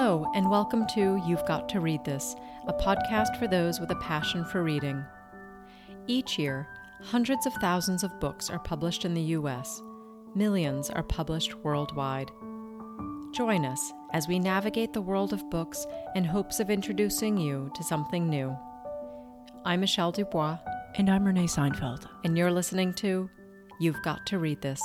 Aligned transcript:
Hello, 0.00 0.30
and 0.32 0.48
welcome 0.48 0.86
to 0.94 1.20
You've 1.26 1.44
Got 1.44 1.68
to 1.70 1.80
Read 1.80 2.04
This, 2.04 2.36
a 2.68 2.72
podcast 2.72 3.36
for 3.36 3.48
those 3.48 3.80
with 3.80 3.90
a 3.90 3.96
passion 3.96 4.44
for 4.44 4.62
reading. 4.62 5.04
Each 6.06 6.38
year, 6.38 6.68
hundreds 7.02 7.46
of 7.46 7.52
thousands 7.54 8.04
of 8.04 8.20
books 8.20 8.48
are 8.48 8.60
published 8.60 9.04
in 9.04 9.12
the 9.12 9.20
U.S., 9.22 9.82
millions 10.36 10.88
are 10.88 11.02
published 11.02 11.56
worldwide. 11.64 12.30
Join 13.34 13.64
us 13.64 13.92
as 14.12 14.28
we 14.28 14.38
navigate 14.38 14.92
the 14.92 15.02
world 15.02 15.32
of 15.32 15.50
books 15.50 15.84
in 16.14 16.22
hopes 16.22 16.60
of 16.60 16.70
introducing 16.70 17.36
you 17.36 17.68
to 17.74 17.82
something 17.82 18.28
new. 18.28 18.56
I'm 19.64 19.80
Michelle 19.80 20.12
Dubois. 20.12 20.58
And 20.94 21.10
I'm 21.10 21.24
Renee 21.24 21.46
Seinfeld. 21.46 22.06
And 22.22 22.38
you're 22.38 22.52
listening 22.52 22.94
to 22.94 23.28
You've 23.80 24.00
Got 24.04 24.24
to 24.26 24.38
Read 24.38 24.62
This. 24.62 24.80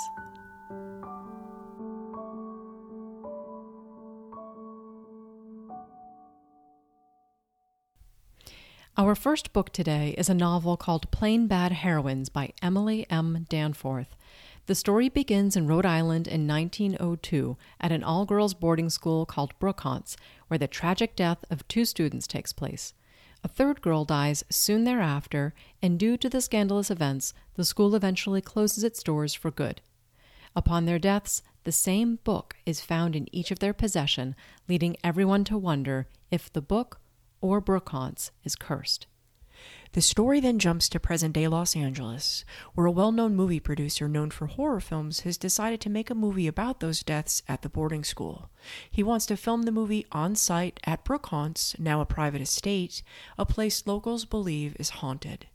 Our 8.96 9.16
first 9.16 9.54
book 9.54 9.72
today 9.72 10.14
is 10.20 10.30
a 10.30 10.36
novel 10.36 10.78
called 10.78 11.10
Plain 11.10 11.48
Bad 11.48 11.72
Heroines 11.72 12.30
by 12.30 12.54
Emily 12.62 13.08
M. 13.10 13.48
Danforth. 13.50 14.16
The 14.68 14.76
story 14.76 15.10
begins 15.10 15.56
in 15.56 15.66
Rhode 15.66 15.88
Island 15.88 16.28
in 16.28 16.48
1902 16.48 17.58
at 17.82 17.92
an 17.92 18.04
all 18.04 18.26
girls 18.26 18.54
boarding 18.54 18.92
school 18.92 19.26
called 19.26 19.58
Brookhants, 19.60 20.16
where 20.48 20.60
the 20.60 20.68
tragic 20.68 21.16
death 21.16 21.44
of 21.50 21.68
two 21.68 21.86
students 21.86 22.28
takes 22.28 22.54
place. 22.54 22.94
A 23.44 23.48
third 23.48 23.82
girl 23.82 24.06
dies 24.06 24.44
soon 24.52 24.84
thereafter, 24.84 25.56
and 25.82 25.98
due 25.98 26.16
to 26.18 26.30
the 26.30 26.40
scandalous 26.40 26.92
events, 26.92 27.34
the 27.56 27.66
school 27.66 27.96
eventually 27.96 28.42
closes 28.42 28.84
its 28.84 29.02
doors 29.02 29.34
for 29.34 29.50
good. 29.50 29.82
Upon 30.56 30.86
their 30.86 31.00
deaths, 31.00 31.42
the 31.64 31.72
same 31.72 32.20
book 32.24 32.58
is 32.64 32.80
found 32.80 33.16
in 33.16 33.28
each 33.34 33.50
of 33.50 33.58
their 33.58 33.74
possession, 33.74 34.36
leading 34.70 34.98
everyone 35.04 35.46
to 35.46 35.58
wonder 35.58 36.08
if 36.30 36.54
the 36.54 36.62
book 36.62 37.00
or 37.44 37.62
Brookhants 37.62 38.32
is 38.46 38.56
cursed. 38.56 39.06
The 39.92 40.02
story 40.02 40.40
then 40.40 40.58
jumps 40.58 40.90
to 40.90 41.00
present 41.00 41.34
day 41.34 41.48
Los 41.48 41.76
Angeles, 41.76 42.46
where 42.74 42.88
a 42.88 42.92
well 42.92 43.12
known 43.12 43.36
movie 43.36 43.60
producer 43.60 44.08
known 44.08 44.32
for 44.32 44.48
horror 44.48 44.80
films 44.80 45.20
has 45.20 45.38
decided 45.38 45.82
to 45.82 45.90
make 45.90 46.10
a 46.10 46.16
movie 46.16 46.48
about 46.48 46.80
those 46.80 47.04
deaths 47.04 47.44
at 47.48 47.62
the 47.62 47.70
boarding 47.70 48.04
school. 48.04 48.50
He 48.90 49.04
wants 49.04 49.28
to 49.28 49.38
film 49.38 49.64
the 49.64 49.72
movie 49.72 50.08
on 50.12 50.36
site 50.36 50.80
at 50.86 51.06
Brookhants, 51.06 51.78
now 51.78 52.02
a 52.02 52.06
private 52.06 52.42
estate, 52.42 53.04
a 53.38 53.46
place 53.46 53.86
locals 53.86 54.26
believe 54.26 54.76
is 54.80 55.02
haunted. 55.02 55.46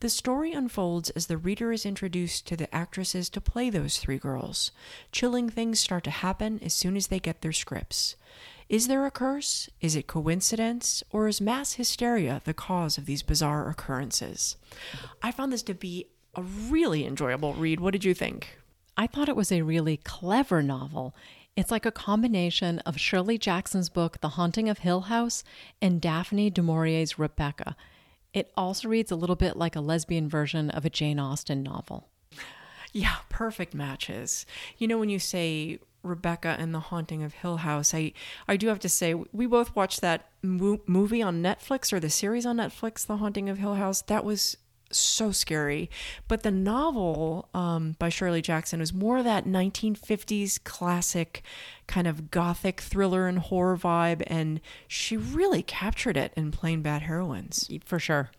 The 0.00 0.10
story 0.10 0.52
unfolds 0.52 1.10
as 1.10 1.28
the 1.28 1.38
reader 1.38 1.70
is 1.70 1.86
introduced 1.86 2.48
to 2.48 2.56
the 2.56 2.74
actresses 2.74 3.30
to 3.30 3.40
play 3.40 3.70
those 3.70 3.98
three 3.98 4.18
girls. 4.18 4.72
Chilling 5.12 5.48
things 5.48 5.78
start 5.78 6.02
to 6.04 6.10
happen 6.10 6.58
as 6.60 6.74
soon 6.74 6.96
as 6.96 7.06
they 7.06 7.20
get 7.20 7.40
their 7.40 7.52
scripts. 7.52 8.16
Is 8.72 8.88
there 8.88 9.04
a 9.04 9.10
curse? 9.10 9.68
Is 9.82 9.96
it 9.96 10.06
coincidence? 10.06 11.02
Or 11.10 11.28
is 11.28 11.42
mass 11.42 11.74
hysteria 11.74 12.40
the 12.44 12.54
cause 12.54 12.96
of 12.96 13.04
these 13.04 13.22
bizarre 13.22 13.68
occurrences? 13.68 14.56
I 15.22 15.30
found 15.30 15.52
this 15.52 15.62
to 15.64 15.74
be 15.74 16.06
a 16.34 16.42
really 16.42 17.04
enjoyable 17.04 17.52
read. 17.52 17.80
What 17.80 17.92
did 17.92 18.06
you 18.06 18.14
think? 18.14 18.56
I 18.96 19.06
thought 19.06 19.28
it 19.28 19.36
was 19.36 19.52
a 19.52 19.60
really 19.60 19.98
clever 19.98 20.62
novel. 20.62 21.14
It's 21.54 21.70
like 21.70 21.84
a 21.84 21.90
combination 21.90 22.78
of 22.78 22.98
Shirley 22.98 23.36
Jackson's 23.36 23.90
book, 23.90 24.22
The 24.22 24.30
Haunting 24.30 24.70
of 24.70 24.78
Hill 24.78 25.02
House, 25.02 25.44
and 25.82 26.00
Daphne 26.00 26.48
du 26.48 26.62
Maurier's 26.62 27.18
Rebecca. 27.18 27.76
It 28.32 28.50
also 28.56 28.88
reads 28.88 29.12
a 29.12 29.16
little 29.16 29.36
bit 29.36 29.54
like 29.54 29.76
a 29.76 29.82
lesbian 29.82 30.30
version 30.30 30.70
of 30.70 30.86
a 30.86 30.90
Jane 30.90 31.20
Austen 31.20 31.62
novel. 31.62 32.08
Yeah, 32.94 33.16
perfect 33.28 33.74
matches. 33.74 34.46
You 34.78 34.88
know, 34.88 34.96
when 34.96 35.10
you 35.10 35.18
say 35.18 35.78
Rebecca 36.02 36.56
and 36.58 36.74
the 36.74 36.80
Haunting 36.80 37.22
of 37.22 37.34
Hill 37.34 37.58
House. 37.58 37.94
I 37.94 38.12
I 38.48 38.56
do 38.56 38.68
have 38.68 38.80
to 38.80 38.88
say 38.88 39.14
we 39.14 39.46
both 39.46 39.74
watched 39.76 40.00
that 40.00 40.28
mo- 40.42 40.80
movie 40.86 41.22
on 41.22 41.42
Netflix 41.42 41.92
or 41.92 42.00
the 42.00 42.10
series 42.10 42.46
on 42.46 42.56
Netflix, 42.56 43.06
The 43.06 43.18
Haunting 43.18 43.48
of 43.48 43.58
Hill 43.58 43.74
House. 43.74 44.02
That 44.02 44.24
was 44.24 44.56
so 44.94 45.32
scary. 45.32 45.90
But 46.28 46.42
the 46.42 46.50
novel 46.50 47.48
um, 47.54 47.96
by 47.98 48.08
Shirley 48.08 48.42
Jackson 48.42 48.80
was 48.80 48.92
more 48.92 49.18
of 49.18 49.24
that 49.24 49.44
1950s 49.44 50.62
classic 50.64 51.42
kind 51.86 52.06
of 52.06 52.30
gothic 52.30 52.80
thriller 52.80 53.26
and 53.26 53.38
horror 53.38 53.76
vibe, 53.76 54.22
and 54.26 54.60
she 54.86 55.16
really 55.16 55.62
captured 55.62 56.16
it 56.16 56.32
in 56.36 56.50
Plain 56.50 56.82
Bad 56.82 57.02
Heroines. 57.02 57.70
For 57.84 57.98
sure. 57.98 58.30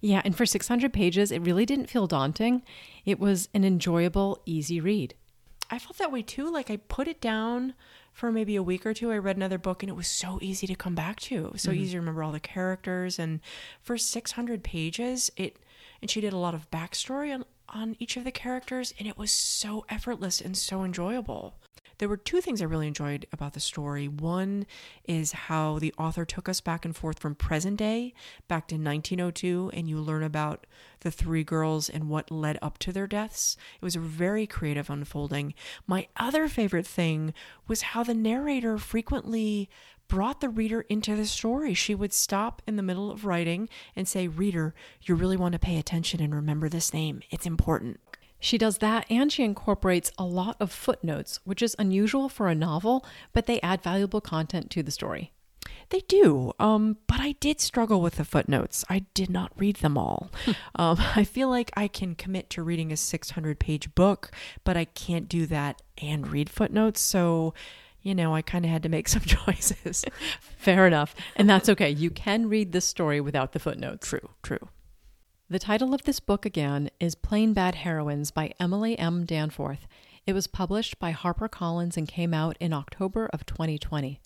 Yeah, 0.00 0.22
and 0.24 0.36
for 0.36 0.46
600 0.46 0.92
pages, 0.92 1.30
it 1.30 1.40
really 1.42 1.64
didn't 1.64 1.90
feel 1.90 2.06
daunting. 2.06 2.62
It 3.04 3.20
was 3.20 3.48
an 3.54 3.64
enjoyable, 3.64 4.42
easy 4.44 4.80
read. 4.80 5.14
I 5.70 5.78
felt 5.78 5.98
that 5.98 6.12
way 6.12 6.22
too. 6.22 6.50
Like 6.50 6.70
I 6.70 6.76
put 6.76 7.08
it 7.08 7.20
down 7.20 7.74
for 8.12 8.32
maybe 8.32 8.56
a 8.56 8.62
week 8.62 8.84
or 8.84 8.92
two. 8.92 9.12
I 9.12 9.18
read 9.18 9.36
another 9.36 9.58
book 9.58 9.82
and 9.82 9.90
it 9.90 9.96
was 9.96 10.08
so 10.08 10.38
easy 10.42 10.66
to 10.66 10.74
come 10.74 10.94
back 10.94 11.20
to. 11.20 11.52
So 11.56 11.70
mm-hmm. 11.70 11.80
easy 11.80 11.92
to 11.92 11.98
remember 11.98 12.22
all 12.22 12.32
the 12.32 12.40
characters. 12.40 13.18
And 13.18 13.40
for 13.80 13.96
600 13.96 14.64
pages, 14.64 15.30
it, 15.36 15.56
and 16.02 16.10
she 16.10 16.20
did 16.20 16.32
a 16.32 16.38
lot 16.38 16.54
of 16.54 16.70
backstory 16.70 17.32
on, 17.32 17.44
on 17.68 17.96
each 17.98 18.16
of 18.16 18.24
the 18.24 18.32
characters 18.32 18.92
and 18.98 19.06
it 19.06 19.16
was 19.16 19.30
so 19.30 19.84
effortless 19.88 20.40
and 20.40 20.56
so 20.56 20.82
enjoyable. 20.82 21.54
There 22.00 22.08
were 22.08 22.16
two 22.16 22.40
things 22.40 22.62
I 22.62 22.64
really 22.64 22.86
enjoyed 22.86 23.26
about 23.30 23.52
the 23.52 23.60
story. 23.60 24.08
One 24.08 24.64
is 25.04 25.32
how 25.32 25.78
the 25.78 25.92
author 25.98 26.24
took 26.24 26.48
us 26.48 26.62
back 26.62 26.86
and 26.86 26.96
forth 26.96 27.18
from 27.18 27.34
present 27.34 27.76
day 27.76 28.14
back 28.48 28.68
to 28.68 28.76
1902, 28.76 29.70
and 29.74 29.86
you 29.86 29.98
learn 30.00 30.22
about 30.22 30.66
the 31.00 31.10
three 31.10 31.44
girls 31.44 31.90
and 31.90 32.08
what 32.08 32.30
led 32.30 32.58
up 32.62 32.78
to 32.78 32.92
their 32.94 33.06
deaths. 33.06 33.58
It 33.74 33.84
was 33.84 33.96
a 33.96 34.00
very 34.00 34.46
creative 34.46 34.88
unfolding. 34.88 35.52
My 35.86 36.08
other 36.16 36.48
favorite 36.48 36.86
thing 36.86 37.34
was 37.68 37.82
how 37.82 38.02
the 38.02 38.14
narrator 38.14 38.78
frequently 38.78 39.68
brought 40.08 40.40
the 40.40 40.48
reader 40.48 40.80
into 40.88 41.14
the 41.14 41.26
story. 41.26 41.74
She 41.74 41.94
would 41.94 42.14
stop 42.14 42.62
in 42.66 42.76
the 42.76 42.82
middle 42.82 43.10
of 43.10 43.26
writing 43.26 43.68
and 43.94 44.08
say, 44.08 44.26
Reader, 44.26 44.74
you 45.02 45.14
really 45.14 45.36
want 45.36 45.52
to 45.52 45.58
pay 45.58 45.78
attention 45.78 46.22
and 46.22 46.34
remember 46.34 46.70
this 46.70 46.94
name. 46.94 47.20
It's 47.30 47.44
important. 47.44 48.00
She 48.40 48.58
does 48.58 48.78
that 48.78 49.06
and 49.10 49.30
she 49.30 49.44
incorporates 49.44 50.10
a 50.18 50.24
lot 50.24 50.56
of 50.58 50.72
footnotes, 50.72 51.40
which 51.44 51.62
is 51.62 51.76
unusual 51.78 52.28
for 52.28 52.48
a 52.48 52.54
novel, 52.54 53.04
but 53.32 53.46
they 53.46 53.60
add 53.60 53.82
valuable 53.82 54.20
content 54.20 54.70
to 54.70 54.82
the 54.82 54.90
story. 54.90 55.32
They 55.90 56.00
do, 56.06 56.52
um, 56.60 56.98
but 57.08 57.20
I 57.20 57.32
did 57.32 57.60
struggle 57.60 58.00
with 58.00 58.14
the 58.14 58.24
footnotes. 58.24 58.84
I 58.88 59.00
did 59.12 59.28
not 59.28 59.52
read 59.56 59.76
them 59.76 59.98
all. 59.98 60.30
um, 60.76 60.98
I 61.16 61.24
feel 61.24 61.48
like 61.48 61.72
I 61.76 61.88
can 61.88 62.14
commit 62.14 62.48
to 62.50 62.62
reading 62.62 62.92
a 62.92 62.96
600 62.96 63.58
page 63.58 63.92
book, 63.94 64.30
but 64.64 64.76
I 64.76 64.84
can't 64.84 65.28
do 65.28 65.46
that 65.46 65.82
and 66.00 66.28
read 66.28 66.48
footnotes. 66.48 67.00
So, 67.00 67.54
you 68.02 68.14
know, 68.14 68.34
I 68.34 68.40
kind 68.40 68.64
of 68.64 68.70
had 68.70 68.84
to 68.84 68.88
make 68.88 69.08
some 69.08 69.22
choices. 69.22 70.04
Fair 70.40 70.86
enough. 70.86 71.14
And 71.34 71.50
that's 71.50 71.68
okay. 71.68 71.90
You 71.90 72.10
can 72.10 72.48
read 72.48 72.70
this 72.70 72.86
story 72.86 73.20
without 73.20 73.52
the 73.52 73.58
footnotes. 73.58 74.08
True, 74.08 74.30
true. 74.44 74.68
The 75.50 75.58
title 75.58 75.92
of 75.92 76.04
this 76.04 76.20
book 76.20 76.46
again 76.46 76.90
is 77.00 77.16
Plain 77.16 77.54
Bad 77.54 77.74
Heroines 77.74 78.30
by 78.30 78.54
Emily 78.60 78.96
M. 78.96 79.24
Danforth. 79.24 79.88
It 80.24 80.32
was 80.32 80.46
published 80.46 81.00
by 81.00 81.12
HarperCollins 81.12 81.96
and 81.96 82.06
came 82.06 82.32
out 82.32 82.56
in 82.60 82.72
October 82.72 83.28
of 83.32 83.44
2020. 83.46 84.20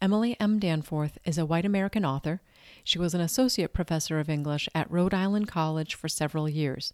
Emily 0.00 0.36
M. 0.38 0.60
Danforth 0.60 1.18
is 1.24 1.36
a 1.36 1.44
white 1.44 1.64
American 1.64 2.04
author. 2.04 2.42
She 2.84 3.00
was 3.00 3.12
an 3.12 3.20
associate 3.20 3.72
professor 3.72 4.20
of 4.20 4.30
English 4.30 4.68
at 4.72 4.88
Rhode 4.88 5.12
Island 5.12 5.48
College 5.48 5.96
for 5.96 6.08
several 6.08 6.48
years. 6.48 6.92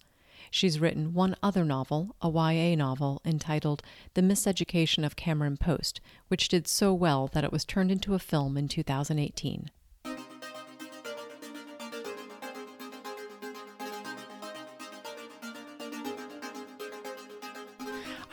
She's 0.50 0.80
written 0.80 1.12
one 1.12 1.36
other 1.42 1.66
novel, 1.66 2.16
a 2.22 2.30
YA 2.30 2.74
novel, 2.74 3.20
entitled 3.22 3.82
The 4.14 4.22
Miseducation 4.22 5.04
of 5.04 5.14
Cameron 5.14 5.58
Post, 5.58 6.00
which 6.28 6.48
did 6.48 6.66
so 6.66 6.94
well 6.94 7.26
that 7.34 7.44
it 7.44 7.52
was 7.52 7.66
turned 7.66 7.90
into 7.90 8.14
a 8.14 8.18
film 8.18 8.56
in 8.56 8.66
2018. 8.66 9.70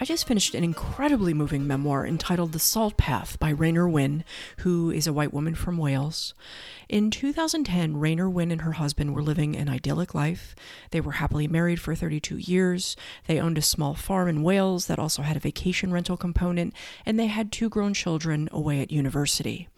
I 0.05 0.07
just 0.07 0.27
finished 0.27 0.53
an 0.53 0.63
incredibly 0.63 1.33
moving 1.33 1.65
memoir 1.65 2.05
entitled 2.05 2.51
The 2.51 2.59
Salt 2.59 2.95
Path 2.95 3.39
by 3.39 3.49
Raynor 3.49 3.89
Winn, 3.89 4.23
who 4.57 4.91
is 4.91 5.07
a 5.07 5.13
white 5.13 5.33
woman 5.33 5.55
from 5.55 5.79
Wales. 5.79 6.35
In 6.87 7.09
2010, 7.09 7.97
Raynor 7.97 8.29
Winn 8.29 8.51
and 8.51 8.61
her 8.61 8.73
husband 8.73 9.15
were 9.15 9.23
living 9.23 9.55
an 9.55 9.67
idyllic 9.67 10.13
life. 10.13 10.53
They 10.91 11.01
were 11.01 11.13
happily 11.13 11.47
married 11.47 11.79
for 11.79 11.95
32 11.95 12.37
years. 12.37 12.95
They 13.25 13.39
owned 13.39 13.57
a 13.57 13.63
small 13.63 13.95
farm 13.95 14.27
in 14.27 14.43
Wales 14.43 14.85
that 14.85 14.99
also 14.99 15.23
had 15.23 15.37
a 15.37 15.39
vacation 15.39 15.91
rental 15.91 16.17
component, 16.17 16.75
and 17.03 17.19
they 17.19 17.25
had 17.25 17.51
two 17.51 17.67
grown 17.67 17.95
children 17.95 18.47
away 18.51 18.81
at 18.81 18.91
university. 18.91 19.69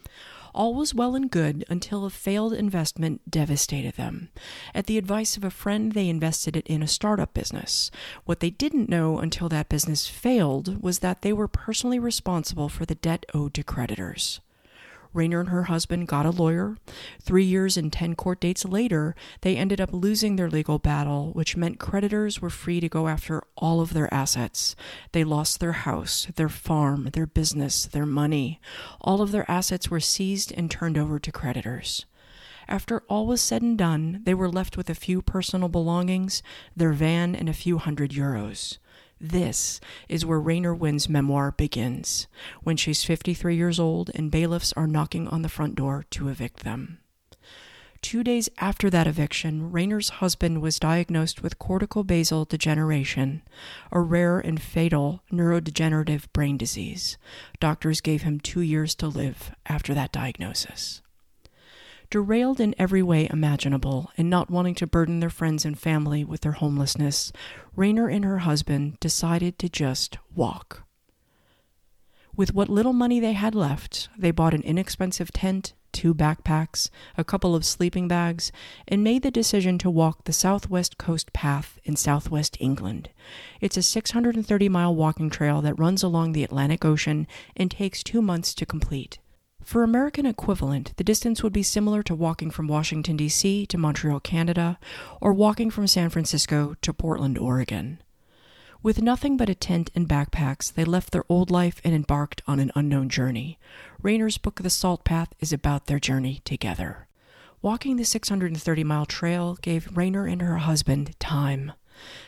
All 0.57 0.74
was 0.74 0.95
well 0.95 1.13
and 1.13 1.30
good 1.30 1.63
until 1.69 2.04
a 2.04 2.09
failed 2.09 2.51
investment 2.51 3.21
devastated 3.30 3.94
them. 3.94 4.30
At 4.74 4.88
the 4.88 4.98
advice 4.98 5.38
of 5.38 5.44
a 5.44 5.51
friend, 5.51 5.92
they 5.92 6.09
invested 6.09 6.57
it 6.57 6.65
in 6.65 6.81
a 6.81 6.88
startup 6.88 7.31
business. 7.31 7.92
What 8.25 8.39
they 8.39 8.50
didn't 8.50 8.89
know 8.89 9.19
until 9.19 9.50
that 9.50 9.69
business 9.69 10.07
failed 10.07 10.81
was 10.81 10.98
that 11.00 11.21
they 11.21 11.31
were 11.31 11.48
personally 11.48 12.00
responsible 12.00 12.69
for 12.69 12.88
the 12.88 12.95
debt 12.95 13.24
owed 13.36 13.54
to 13.54 13.63
creditors. 13.63 14.39
Raynor 15.13 15.39
and 15.42 15.50
her 15.50 15.63
husband 15.63 16.07
got 16.07 16.25
a 16.25 16.31
lawyer. 16.31 16.77
Three 17.21 17.44
years 17.44 17.77
and 17.77 17.92
10 17.92 18.15
court 18.15 18.39
dates 18.39 18.65
later, 18.65 19.15
they 19.42 19.56
ended 19.56 19.81
up 19.81 19.94
losing 19.94 20.36
their 20.36 20.50
legal 20.50 20.80
battle, 20.80 21.31
which 21.33 21.57
meant 21.57 21.80
creditors 21.80 22.42
were 22.42 22.50
free 22.50 22.80
to 22.80 22.89
go 22.89 23.07
after 23.07 23.44
all 23.56 23.81
of 23.81 23.94
their 23.94 24.13
assets. 24.13 24.75
They 25.12 25.24
lost 25.24 25.59
their 25.59 25.74
house, 25.74 26.27
their 26.36 26.50
farm, 26.50 27.09
their 27.13 27.27
business, 27.27 27.86
their 27.86 28.06
money. 28.06 28.59
All 29.01 29.21
of 29.21 29.31
their 29.31 29.50
assets 29.50 29.89
were 29.89 30.00
seized 30.00 30.51
and 30.56 30.69
turned 30.69 30.98
over 30.98 31.19
to 31.19 31.31
creditors. 31.31 32.06
After 32.68 33.03
all 33.07 33.25
was 33.25 33.39
said 33.39 33.62
and 33.62 33.77
done, 33.77 34.21
they 34.25 34.33
were 34.33 34.50
left 34.50 34.75
with 34.75 34.89
a 34.89 34.95
few 34.95 35.21
personal 35.21 35.69
belongings, 35.69 36.44
their 36.75 36.92
van, 36.92 37.33
and 37.33 37.48
a 37.48 37.53
few 37.53 37.77
hundred 37.77 38.12
euros. 38.12 38.77
This 39.19 39.80
is 40.08 40.25
where 40.25 40.40
Raynor 40.40 40.75
Winn's 40.75 41.10
memoir 41.10 41.52
begins, 41.52 42.28
when 42.62 42.78
she's 42.78 43.04
53 43.04 43.56
years 43.56 43.80
old 43.80 44.12
and 44.14 44.30
bailiffs 44.30 44.74
are 44.74 44.88
knocking 44.88 45.28
on 45.28 45.42
the 45.42 45.50
front 45.50 45.75
door 45.75 46.06
to 46.12 46.30
evict 46.30 46.64
them. 46.64 47.00
Two 48.02 48.24
days 48.24 48.48
after 48.60 48.90
that 48.92 49.08
eviction, 49.08 49.72
Raynor's 49.72 50.10
husband 50.10 50.62
was 50.62 50.80
diagnosed 50.80 51.42
with 51.42 51.58
cortical 51.58 52.04
basal 52.04 52.46
degeneration, 52.46 53.42
a 53.92 54.00
rare 54.00 54.40
and 54.40 54.62
fatal 54.62 55.24
neurodegenerative 55.31 56.31
brain 56.31 56.58
disease. 56.58 57.18
Doctors 57.60 58.02
gave 58.02 58.22
him 58.22 58.40
two 58.40 58.62
years 58.62 58.94
to 58.96 59.08
live 59.08 59.52
after 59.66 59.96
that 59.96 60.12
diagnosis. 60.12 61.02
Derailed 62.09 62.62
in 62.62 62.74
every 62.80 63.04
way 63.04 63.27
imaginable 63.30 64.12
and 64.18 64.30
not 64.30 64.50
wanting 64.50 64.75
to 64.75 64.88
burden 64.88 65.19
their 65.19 65.30
friends 65.30 65.65
and 65.65 65.77
family 65.77 66.24
with 66.24 66.39
their 66.42 66.54
homelessness, 66.54 67.33
Raynor 67.75 68.07
and 68.07 68.24
her 68.24 68.39
husband 68.39 68.98
decided 69.01 69.59
to 69.59 69.68
just 69.68 70.18
walk. 70.33 70.83
With 72.33 72.54
what 72.54 72.69
little 72.69 72.94
money 72.94 73.19
they 73.19 73.33
had 73.33 73.54
left, 73.54 74.07
they 74.18 74.31
bought 74.31 74.54
an 74.54 74.62
inexpensive 74.62 75.33
tent, 75.33 75.74
two 75.92 76.13
backpacks, 76.13 76.89
a 77.18 77.25
couple 77.25 77.56
of 77.56 77.65
sleeping 77.65 78.07
bags, 78.07 78.53
and 78.88 79.03
made 79.03 79.24
the 79.24 79.31
decision 79.31 79.77
to 79.80 79.89
walk 79.89 80.24
the 80.24 80.31
Southwest 80.31 80.98
Coast 80.98 81.33
Path 81.33 81.77
in 81.83 81.98
southwest 81.98 82.56
England. 82.62 83.10
It's 83.60 83.75
a 83.75 83.81
630 83.81 84.69
mile 84.69 84.95
walking 84.95 85.30
trail 85.30 85.62
that 85.62 85.80
runs 85.80 86.03
along 86.03 86.31
the 86.31 86.44
Atlantic 86.44 86.86
Ocean 86.86 87.27
and 87.57 87.69
takes 87.69 88.01
two 88.01 88.21
months 88.21 88.53
to 88.53 88.65
complete. 88.65 89.19
For 89.68 89.84
American 89.84 90.25
equivalent, 90.25 90.94
the 90.96 91.04
distance 91.04 91.44
would 91.44 91.52
be 91.52 91.62
similar 91.62 92.02
to 92.04 92.16
walking 92.16 92.52
from 92.52 92.69
Washington, 92.69 93.18
D.C. 93.18 93.66
to 93.66 93.78
Montreal, 93.78 94.22
Canada, 94.22 94.80
or 95.19 95.34
walking 95.34 95.69
from 95.72 95.88
San 95.88 96.10
Francisco 96.10 96.78
to 96.81 96.94
Portland, 96.94 97.38
Oregon. 97.38 98.02
With 98.81 99.02
nothing 99.02 99.36
but 99.36 99.50
a 99.50 99.54
tent 99.54 99.90
and 99.94 100.08
backpacks, 100.08 100.74
they 100.74 100.86
left 100.86 101.12
their 101.12 101.25
old 101.28 101.52
life 101.52 101.81
and 101.84 101.94
embarked 101.94 102.42
on 102.48 102.62
an 102.62 102.72
unknown 102.75 103.10
journey. 103.10 103.60
Raynor's 104.02 104.38
book, 104.38 104.62
The 104.62 104.69
Salt 104.69 105.04
Path, 105.04 105.34
is 105.42 105.52
about 105.52 105.88
their 105.88 106.00
journey 106.00 106.40
together. 106.46 107.10
Walking 107.62 107.98
the 107.98 108.06
630 108.06 108.86
mile 108.86 109.06
trail 109.06 109.58
gave 109.62 109.98
Raynor 109.98 110.28
and 110.28 110.42
her 110.42 110.60
husband 110.60 111.20
time 111.20 111.74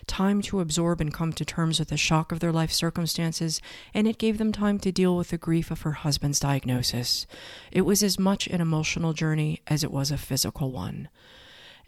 time 0.07 0.41
to 0.43 0.59
absorb 0.59 1.01
and 1.01 1.13
come 1.13 1.33
to 1.33 1.45
terms 1.45 1.79
with 1.79 1.89
the 1.89 1.97
shock 1.97 2.31
of 2.31 2.39
their 2.39 2.51
life 2.51 2.71
circumstances, 2.71 3.61
and 3.93 4.07
it 4.07 4.17
gave 4.17 4.37
them 4.37 4.51
time 4.51 4.79
to 4.79 4.91
deal 4.91 5.15
with 5.15 5.29
the 5.29 5.37
grief 5.37 5.71
of 5.71 5.81
her 5.81 5.91
husband's 5.91 6.39
diagnosis. 6.39 7.27
It 7.71 7.81
was 7.81 8.03
as 8.03 8.19
much 8.19 8.47
an 8.47 8.61
emotional 8.61 9.13
journey 9.13 9.61
as 9.67 9.83
it 9.83 9.91
was 9.91 10.11
a 10.11 10.17
physical 10.17 10.71
one. 10.71 11.09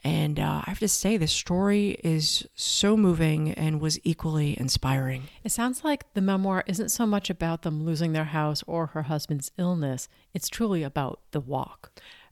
And 0.03 0.39
uh, 0.39 0.63
I 0.65 0.69
have 0.69 0.79
to 0.79 0.87
say, 0.87 1.17
the 1.17 1.27
story 1.27 1.99
is 2.03 2.47
so 2.55 2.97
moving 2.97 3.51
and 3.51 3.79
was 3.79 3.99
equally 4.03 4.59
inspiring. 4.59 5.27
It 5.43 5.51
sounds 5.51 5.83
like 5.83 6.11
the 6.13 6.21
memoir 6.21 6.63
isn't 6.65 6.89
so 6.89 7.05
much 7.05 7.29
about 7.29 7.61
them 7.61 7.83
losing 7.83 8.13
their 8.13 8.25
house 8.25 8.63
or 8.65 8.87
her 8.87 9.03
husband's 9.03 9.51
illness, 9.57 10.07
it's 10.33 10.49
truly 10.49 10.81
about 10.81 11.19
the 11.31 11.39
walk. 11.39 11.91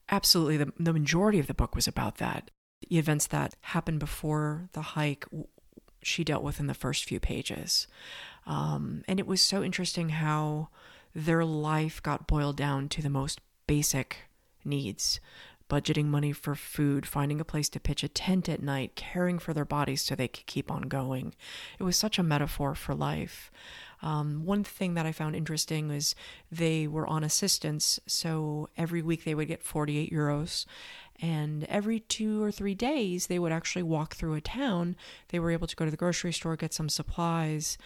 Absolutely. 0.09 0.57
The, 0.57 0.73
the 0.79 0.93
majority 0.93 1.37
of 1.37 1.45
the 1.45 1.53
book 1.53 1.75
was 1.75 1.87
about 1.87 2.17
that 2.17 2.49
the 2.87 2.97
events 2.97 3.27
that 3.27 3.55
happened 3.61 3.99
before 3.99 4.69
the 4.73 4.81
hike 4.81 5.25
she 6.01 6.23
dealt 6.23 6.43
with 6.43 6.59
in 6.59 6.67
the 6.67 6.73
first 6.73 7.05
few 7.05 7.19
pages. 7.19 7.87
Um, 8.45 9.03
and 9.07 9.19
it 9.19 9.27
was 9.27 9.41
so 9.41 9.63
interesting 9.63 10.09
how 10.09 10.69
their 11.13 11.43
life 11.43 12.01
got 12.01 12.27
boiled 12.27 12.55
down 12.55 12.89
to 12.89 13.01
the 13.01 13.09
most 13.09 13.41
basic 13.67 14.29
needs 14.63 15.19
budgeting 15.69 16.05
money 16.05 16.31
for 16.31 16.55
food, 16.55 17.05
finding 17.05 17.39
a 17.39 17.45
place 17.45 17.69
to 17.69 17.79
pitch 17.79 18.03
a 18.03 18.07
tent 18.07 18.49
at 18.49 18.61
night, 18.61 18.95
caring 18.95 19.37
for 19.37 19.53
their 19.53 19.65
bodies 19.65 20.01
so 20.01 20.15
they 20.15 20.27
could 20.27 20.47
keep 20.47 20.71
on 20.71 20.81
going. 20.81 21.33
It 21.77 21.83
was 21.83 21.95
such 21.95 22.17
a 22.17 22.23
metaphor 22.23 22.73
for 22.75 22.95
life. 22.95 23.51
Um, 24.01 24.45
one 24.45 24.63
thing 24.63 24.93
that 24.93 25.05
I 25.05 25.11
found 25.11 25.35
interesting 25.35 25.89
was 25.89 26.15
they 26.51 26.87
were 26.87 27.07
on 27.07 27.23
assistance, 27.23 27.99
so 28.07 28.69
every 28.77 29.01
week 29.01 29.25
they 29.25 29.35
would 29.35 29.47
get 29.47 29.61
48 29.61 30.11
euros, 30.11 30.65
and 31.21 31.65
every 31.65 31.99
two 31.99 32.41
or 32.41 32.51
three 32.51 32.75
days, 32.75 33.27
they 33.27 33.39
would 33.39 33.51
actually 33.51 33.83
walk 33.83 34.15
through 34.15 34.35
a 34.35 34.41
town. 34.41 34.95
They 35.29 35.39
were 35.39 35.51
able 35.51 35.67
to 35.67 35.75
go 35.75 35.85
to 35.85 35.91
the 35.91 35.97
grocery 35.97 36.31
store, 36.31 36.55
get 36.55 36.73
some 36.73 36.87
supplies. 36.87 37.77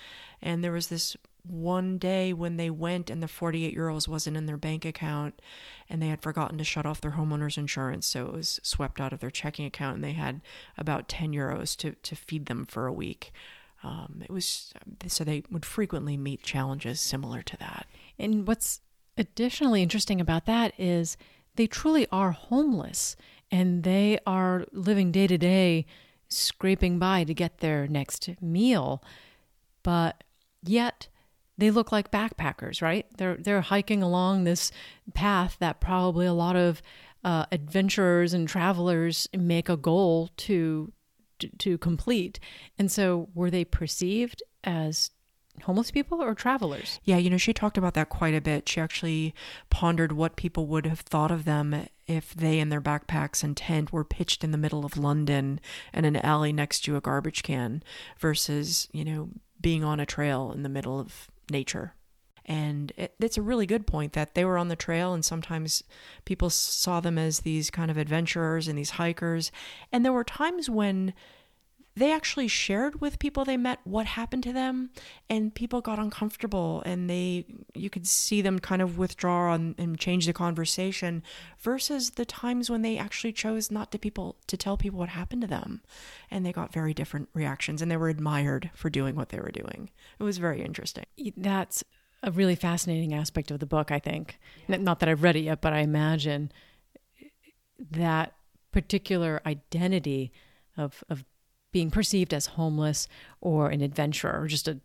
And 0.42 0.64
there 0.64 0.72
was 0.72 0.88
this 0.88 1.18
one 1.46 1.98
day 1.98 2.32
when 2.32 2.58
they 2.58 2.70
went 2.70 3.10
and 3.10 3.22
the 3.22 3.28
48 3.28 3.76
euros 3.76 4.08
wasn't 4.08 4.38
in 4.38 4.46
their 4.46 4.58
bank 4.58 4.86
account 4.86 5.42
and 5.90 6.02
they 6.02 6.08
had 6.08 6.22
forgotten 6.22 6.58
to 6.58 6.64
shut 6.64 6.86
off 6.86 7.02
their 7.02 7.12
homeowner's 7.12 7.58
insurance. 7.58 8.06
So 8.06 8.28
it 8.28 8.34
was 8.34 8.60
swept 8.64 9.02
out 9.02 9.14
of 9.14 9.20
their 9.20 9.32
checking 9.32 9.66
account 9.66 9.96
and 9.96 10.04
they 10.04 10.14
had 10.14 10.42
about 10.78 11.10
10 11.10 11.32
euros 11.34 11.76
to, 11.78 11.92
to 11.92 12.16
feed 12.16 12.46
them 12.46 12.66
for 12.66 12.86
a 12.86 12.94
week. 12.94 13.34
Um, 13.84 14.22
it 14.24 14.32
was 14.32 14.74
so 15.08 15.24
they 15.24 15.44
would 15.52 15.66
frequently 15.66 16.18
meet 16.18 16.42
challenges 16.44 17.02
similar 17.02 17.42
to 17.42 17.58
that. 17.58 17.86
And 18.18 18.48
what's 18.48 18.82
additionally 19.18 19.84
interesting 19.84 20.22
about 20.22 20.46
that 20.46 20.74
is 20.78 21.18
they 21.56 21.68
truly 21.68 22.08
are 22.12 22.32
homeless 22.32 23.16
and 23.52 23.84
they 23.84 24.20
are 24.26 24.66
living 24.72 25.12
day 25.12 25.28
to 25.28 25.38
day, 25.38 25.86
scraping 26.30 26.98
by 26.98 27.24
to 27.24 27.34
get 27.34 27.60
their 27.60 27.88
next 27.88 28.30
meal. 28.42 29.04
But 29.84 30.24
yet, 30.64 31.08
they 31.58 31.70
look 31.70 31.92
like 31.92 32.10
backpackers, 32.10 32.82
right? 32.82 33.06
They're 33.18 33.38
they're 33.38 33.62
hiking 33.62 34.02
along 34.02 34.44
this 34.44 34.72
path 35.14 35.58
that 35.60 35.80
probably 35.80 36.26
a 36.26 36.34
lot 36.34 36.56
of 36.56 36.82
uh, 37.24 37.46
adventurers 37.52 38.34
and 38.34 38.48
travelers 38.48 39.28
make 39.38 39.70
a 39.70 39.78
goal 39.78 40.30
to, 40.38 40.92
to 41.60 41.78
complete. 41.78 42.40
And 42.78 42.92
so, 42.92 43.30
were 43.34 43.50
they 43.50 43.66
perceived 43.66 44.44
as 44.64 45.12
homeless 45.64 45.92
people 45.92 46.22
or 46.22 46.34
travelers? 46.34 47.00
Yeah, 47.04 47.18
you 47.18 47.30
know, 47.30 47.38
she 47.38 47.54
talked 47.54 47.78
about 47.78 47.94
that 47.94 48.10
quite 48.10 48.34
a 48.34 48.42
bit. 48.42 48.68
She 48.68 48.82
actually 48.82 49.34
pondered 49.70 50.12
what 50.12 50.36
people 50.36 50.68
would 50.68 50.86
have 50.86 51.02
thought 51.02 51.32
of 51.32 51.46
them 51.46 51.88
if 52.08 52.34
they 52.34 52.60
and 52.60 52.72
their 52.72 52.82
backpacks 52.82 53.44
and 53.44 53.56
tent 53.56 53.94
were 53.94 54.04
pitched 54.04 54.44
in 54.44 54.52
the 54.52 54.58
middle 54.58 54.86
of 54.86 54.98
London 54.98 55.60
and 55.94 56.06
an 56.06 56.18
alley 56.18 56.52
next 56.52 56.82
to 56.82 56.96
a 56.96 57.02
garbage 57.02 57.44
can 57.44 57.84
versus, 58.20 58.90
you 58.92 59.06
know, 59.06 59.30
being 59.62 59.84
on 59.84 60.00
a 60.00 60.06
trail 60.06 60.52
in 60.54 60.64
the 60.64 60.70
middle 60.70 61.00
of 61.00 61.30
nature. 61.50 61.94
And 62.46 62.92
it, 62.98 63.14
it's 63.20 63.38
a 63.38 63.42
really 63.42 63.66
good 63.66 63.88
point 63.88 64.14
that 64.14 64.36
they 64.36 64.44
were 64.46 64.58
on 64.58 64.68
the 64.68 64.76
trail, 64.76 65.14
and 65.14 65.24
sometimes 65.24 65.84
people 66.26 66.50
saw 66.50 67.00
them 67.00 67.18
as 67.18 67.42
these 67.42 67.70
kind 67.70 67.90
of 67.90 67.98
adventurers 67.98 68.68
and 68.68 68.78
these 68.78 68.92
hikers. 68.92 69.52
And 69.92 70.04
there 70.04 70.14
were 70.14 70.24
times 70.24 70.70
when 70.70 71.14
they 71.96 72.12
actually 72.12 72.48
shared 72.48 73.02
with 73.02 73.20
people 73.20 73.46
they 73.46 73.58
met 73.58 73.80
what 73.84 74.06
happened 74.06 74.44
to 74.44 74.54
them 74.54 74.90
and 75.30 75.54
people 75.54 75.82
got 75.82 76.00
uncomfortable 76.00 76.82
and 76.86 77.10
they 77.10 77.46
you 77.76 77.90
could 77.90 78.08
see 78.08 78.42
them 78.42 78.60
kind 78.60 78.82
of 78.82 78.98
withdraw 78.98 79.54
and, 79.54 79.76
and 79.78 80.00
change 80.00 80.26
the 80.26 80.34
conversation 80.34 81.22
versus 81.60 82.12
the 82.12 82.26
times 82.26 82.70
when 82.70 82.82
they 82.82 82.98
actually 82.98 83.32
chose 83.32 83.70
not 83.70 83.92
to 83.92 84.00
people 84.00 84.38
to 84.48 84.58
tell 84.58 84.78
people 84.78 85.00
what 85.00 85.10
happened 85.10 85.42
to 85.42 85.48
them. 85.48 85.82
And 86.32 86.46
they 86.46 86.52
got 86.52 86.74
very 86.74 86.94
different 86.94 87.30
reactions 87.34 87.82
and 87.82 87.92
they 87.92 87.98
were 87.98 88.10
admired 88.10 88.72
for 88.74 88.90
doing 88.90 89.16
what 89.16 89.30
they 89.30 89.40
were 89.40 89.52
doing. 89.52 89.90
It 90.20 90.24
was 90.24 90.40
very 90.40 90.64
interesting. 90.64 91.06
That's 91.38 91.84
a 92.24 92.32
really 92.32 92.56
fascinating 92.56 93.14
aspect 93.14 93.52
of 93.52 93.60
the 93.60 93.66
book 93.66 93.92
i 93.92 94.00
think 94.00 94.40
yeah. 94.68 94.78
not 94.78 95.00
that 95.00 95.10
i've 95.10 95.24
read 95.24 95.36
it 95.36 95.42
yet 95.42 95.62
but 95.62 95.74
i 95.74 95.80
imagine 95.80 96.52
that 97.92 98.34
particular 98.72 99.42
identity 99.46 100.32
of 100.78 101.04
of 101.10 101.24
being 101.74 101.92
perceived 101.92 102.34
as 102.34 102.46
homeless 102.46 103.10
or 103.42 103.70
an 103.70 103.82
adventurer 103.82 104.40
or 104.40 104.48
just 104.48 104.70
a, 104.70 104.80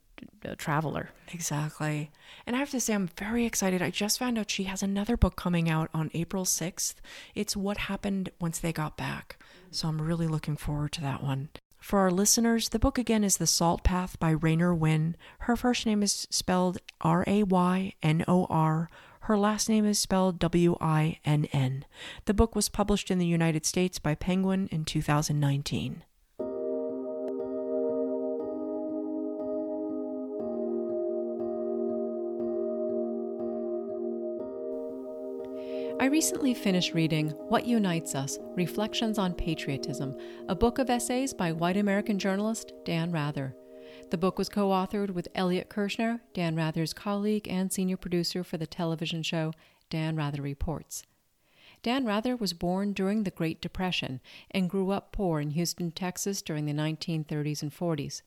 a, 0.45 0.57
traveler. 0.57 1.11
Exactly. 1.33 2.11
And 2.47 2.57
I 2.57 2.59
have 2.59 2.71
to 2.71 2.81
say, 2.81 2.95
I'm 2.95 3.11
very 3.17 3.45
excited. 3.45 3.81
I 3.81 3.91
just 3.91 4.19
found 4.19 4.39
out 4.39 4.51
she 4.51 4.65
has 4.65 4.83
another 4.83 5.17
book 5.17 5.37
coming 5.37 5.71
out 5.71 5.91
on 5.95 6.11
April 6.15 6.45
6th. 6.45 6.95
It's 7.35 7.55
What 7.55 7.77
Happened 7.77 8.31
Once 8.41 8.59
They 8.59 8.73
Got 8.73 8.97
Back. 8.97 9.37
So 9.71 9.87
I'm 9.87 10.01
really 10.01 10.27
looking 10.27 10.57
forward 10.57 10.93
to 10.93 11.03
that 11.03 11.23
one. 11.23 11.51
For 11.79 12.01
our 12.01 12.11
listeners, 12.11 12.71
the 12.71 12.79
book 12.79 12.99
again 12.99 13.25
is 13.25 13.37
The 13.37 13.47
Salt 13.47 13.83
Path 13.85 14.19
by 14.19 14.31
Raynor 14.31 14.75
Winn. 14.75 15.17
Her 15.41 15.57
first 15.57 15.87
name 15.87 16.03
is 16.03 16.27
spelled 16.31 16.79
R 17.01 17.25
A 17.27 17.45
Y 17.45 17.95
N 18.03 18.25
O 18.29 18.47
R. 18.51 18.91
Her 19.21 19.39
last 19.39 19.69
name 19.69 19.85
is 19.85 19.99
spelled 19.99 20.39
W 20.39 20.77
I 20.81 21.19
N 21.25 21.47
N. 21.53 21.85
The 22.25 22.35
book 22.35 22.55
was 22.55 22.69
published 22.69 23.11
in 23.11 23.19
the 23.19 23.27
United 23.27 23.65
States 23.65 23.99
by 23.99 24.15
Penguin 24.15 24.69
in 24.73 24.85
2019. 24.85 26.03
Recently 36.11 36.55
finished 36.55 36.95
reading 36.95 37.29
What 37.49 37.67
Unites 37.67 38.15
Us 38.15 38.39
Reflections 38.57 39.19
on 39.19 39.35
Patriotism, 39.35 40.17
a 40.49 40.55
book 40.55 40.79
of 40.79 40.89
essays 40.89 41.35
by 41.35 41.53
white 41.53 41.77
American 41.77 42.19
journalist 42.19 42.73
Dan 42.85 43.13
Rather. 43.13 43.55
The 44.11 44.17
book 44.17 44.39
was 44.39 44.49
co 44.49 44.71
authored 44.71 45.11
with 45.11 45.29
Elliot 45.35 45.69
Kirshner, 45.69 46.21
Dan 46.33 46.57
Rather's 46.57 46.95
colleague 46.95 47.47
and 47.49 47.71
senior 47.71 47.99
producer 47.99 48.43
for 48.43 48.57
the 48.57 48.67
television 48.67 49.23
show 49.23 49.53
Dan 49.91 50.17
Rather 50.17 50.41
Reports. 50.41 51.05
Dan 51.83 52.07
Rather 52.07 52.35
was 52.35 52.55
born 52.55 52.95
during 52.95 53.25
the 53.25 53.31
Great 53.31 53.61
Depression 53.61 54.21
and 54.51 54.71
grew 54.71 54.91
up 54.91 55.13
poor 55.13 55.41
in 55.41 55.51
Houston, 55.51 55.91
Texas 55.91 56.41
during 56.41 56.65
the 56.65 56.73
1930s 56.73 57.63
and 57.63 57.73
40s. 57.73 58.23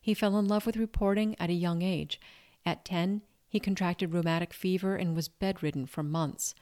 He 0.00 0.14
fell 0.14 0.36
in 0.36 0.48
love 0.48 0.66
with 0.66 0.76
reporting 0.76 1.36
at 1.38 1.48
a 1.48 1.54
young 1.54 1.80
age. 1.80 2.20
At 2.66 2.84
10, 2.84 3.22
he 3.48 3.60
contracted 3.60 4.12
rheumatic 4.12 4.52
fever 4.52 4.96
and 4.96 5.14
was 5.14 5.28
bedridden 5.28 5.86
for 5.86 6.02
months. 6.02 6.54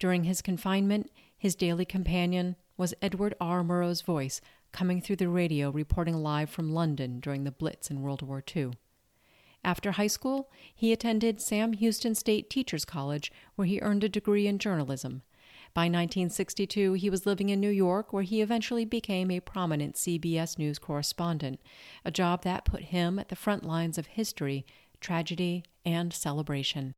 During 0.00 0.24
his 0.24 0.40
confinement, 0.40 1.10
his 1.36 1.54
daily 1.54 1.84
companion 1.84 2.56
was 2.78 2.94
Edward 3.02 3.34
R. 3.38 3.62
Murrow's 3.62 4.00
voice 4.00 4.40
coming 4.72 5.02
through 5.02 5.16
the 5.16 5.28
radio 5.28 5.70
reporting 5.70 6.22
live 6.22 6.48
from 6.48 6.72
London 6.72 7.20
during 7.20 7.44
the 7.44 7.52
Blitz 7.52 7.90
in 7.90 8.00
World 8.00 8.22
War 8.22 8.42
II. 8.56 8.70
After 9.62 9.92
high 9.92 10.06
school, 10.06 10.50
he 10.74 10.90
attended 10.90 11.42
Sam 11.42 11.74
Houston 11.74 12.14
State 12.14 12.48
Teachers 12.48 12.86
College, 12.86 13.30
where 13.56 13.66
he 13.66 13.78
earned 13.80 14.02
a 14.02 14.08
degree 14.08 14.46
in 14.46 14.58
journalism. 14.58 15.20
By 15.74 15.82
1962, 15.82 16.94
he 16.94 17.10
was 17.10 17.26
living 17.26 17.50
in 17.50 17.60
New 17.60 17.68
York, 17.68 18.10
where 18.10 18.22
he 18.22 18.40
eventually 18.40 18.86
became 18.86 19.30
a 19.30 19.40
prominent 19.40 19.96
CBS 19.96 20.58
News 20.58 20.78
correspondent, 20.78 21.60
a 22.06 22.10
job 22.10 22.42
that 22.44 22.64
put 22.64 22.84
him 22.84 23.18
at 23.18 23.28
the 23.28 23.36
front 23.36 23.66
lines 23.66 23.98
of 23.98 24.06
history, 24.06 24.64
tragedy, 24.98 25.62
and 25.84 26.14
celebration. 26.14 26.94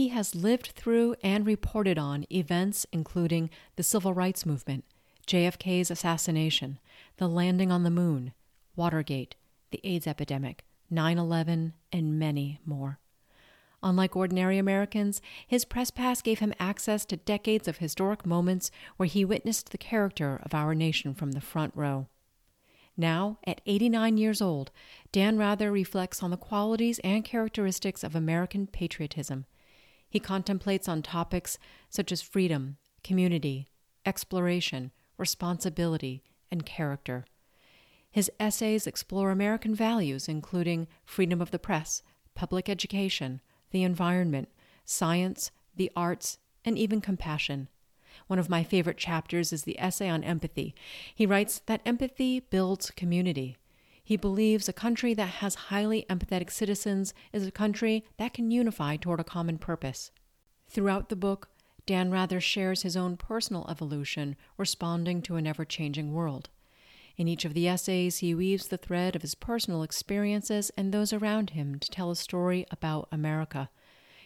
He 0.00 0.08
has 0.08 0.34
lived 0.34 0.68
through 0.68 1.14
and 1.22 1.44
reported 1.44 1.98
on 1.98 2.24
events 2.32 2.86
including 2.90 3.50
the 3.76 3.82
Civil 3.82 4.14
Rights 4.14 4.46
Movement, 4.46 4.86
JFK's 5.26 5.90
assassination, 5.90 6.78
the 7.18 7.28
landing 7.28 7.70
on 7.70 7.82
the 7.82 7.90
moon, 7.90 8.32
Watergate, 8.74 9.34
the 9.70 9.80
AIDS 9.84 10.06
epidemic, 10.06 10.64
9 10.88 11.18
11, 11.18 11.74
and 11.92 12.18
many 12.18 12.60
more. 12.64 12.98
Unlike 13.82 14.16
ordinary 14.16 14.56
Americans, 14.56 15.20
his 15.46 15.66
press 15.66 15.90
pass 15.90 16.22
gave 16.22 16.38
him 16.38 16.54
access 16.58 17.04
to 17.04 17.18
decades 17.18 17.68
of 17.68 17.76
historic 17.76 18.24
moments 18.24 18.70
where 18.96 19.06
he 19.06 19.22
witnessed 19.22 19.68
the 19.68 19.76
character 19.76 20.40
of 20.42 20.54
our 20.54 20.74
nation 20.74 21.12
from 21.12 21.32
the 21.32 21.42
front 21.42 21.76
row. 21.76 22.06
Now, 22.96 23.36
at 23.46 23.60
89 23.66 24.16
years 24.16 24.40
old, 24.40 24.70
Dan 25.12 25.36
Rather 25.36 25.70
reflects 25.70 26.22
on 26.22 26.30
the 26.30 26.38
qualities 26.38 27.00
and 27.00 27.22
characteristics 27.22 28.02
of 28.02 28.16
American 28.16 28.66
patriotism 28.66 29.44
he 30.10 30.20
contemplates 30.20 30.88
on 30.88 31.00
topics 31.00 31.58
such 31.88 32.12
as 32.12 32.20
freedom, 32.20 32.76
community, 33.02 33.68
exploration, 34.04 34.90
responsibility, 35.16 36.22
and 36.50 36.66
character. 36.66 37.24
His 38.10 38.30
essays 38.40 38.86
explore 38.86 39.30
American 39.30 39.74
values, 39.74 40.28
including 40.28 40.88
freedom 41.04 41.40
of 41.40 41.52
the 41.52 41.60
press, 41.60 42.02
public 42.34 42.68
education, 42.68 43.40
the 43.70 43.84
environment, 43.84 44.48
science, 44.84 45.52
the 45.76 45.92
arts, 45.94 46.38
and 46.64 46.76
even 46.76 47.00
compassion. 47.00 47.68
One 48.26 48.40
of 48.40 48.50
my 48.50 48.64
favorite 48.64 48.98
chapters 48.98 49.52
is 49.52 49.62
the 49.62 49.78
essay 49.78 50.08
on 50.08 50.24
empathy. 50.24 50.74
He 51.14 51.26
writes 51.26 51.60
that 51.66 51.82
empathy 51.86 52.40
builds 52.40 52.90
community. 52.90 53.56
He 54.10 54.16
believes 54.16 54.68
a 54.68 54.72
country 54.72 55.14
that 55.14 55.38
has 55.38 55.54
highly 55.70 56.04
empathetic 56.10 56.50
citizens 56.50 57.14
is 57.32 57.46
a 57.46 57.52
country 57.52 58.04
that 58.16 58.34
can 58.34 58.50
unify 58.50 58.96
toward 58.96 59.20
a 59.20 59.22
common 59.22 59.56
purpose. 59.56 60.10
Throughout 60.68 61.10
the 61.10 61.14
book, 61.14 61.48
Dan 61.86 62.10
Rather 62.10 62.40
shares 62.40 62.82
his 62.82 62.96
own 62.96 63.16
personal 63.16 63.68
evolution, 63.70 64.34
responding 64.56 65.22
to 65.22 65.36
an 65.36 65.46
ever 65.46 65.64
changing 65.64 66.12
world. 66.12 66.48
In 67.16 67.28
each 67.28 67.44
of 67.44 67.54
the 67.54 67.68
essays, 67.68 68.18
he 68.18 68.34
weaves 68.34 68.66
the 68.66 68.76
thread 68.76 69.14
of 69.14 69.22
his 69.22 69.36
personal 69.36 69.84
experiences 69.84 70.72
and 70.76 70.90
those 70.90 71.12
around 71.12 71.50
him 71.50 71.78
to 71.78 71.88
tell 71.88 72.10
a 72.10 72.16
story 72.16 72.66
about 72.72 73.06
America. 73.12 73.70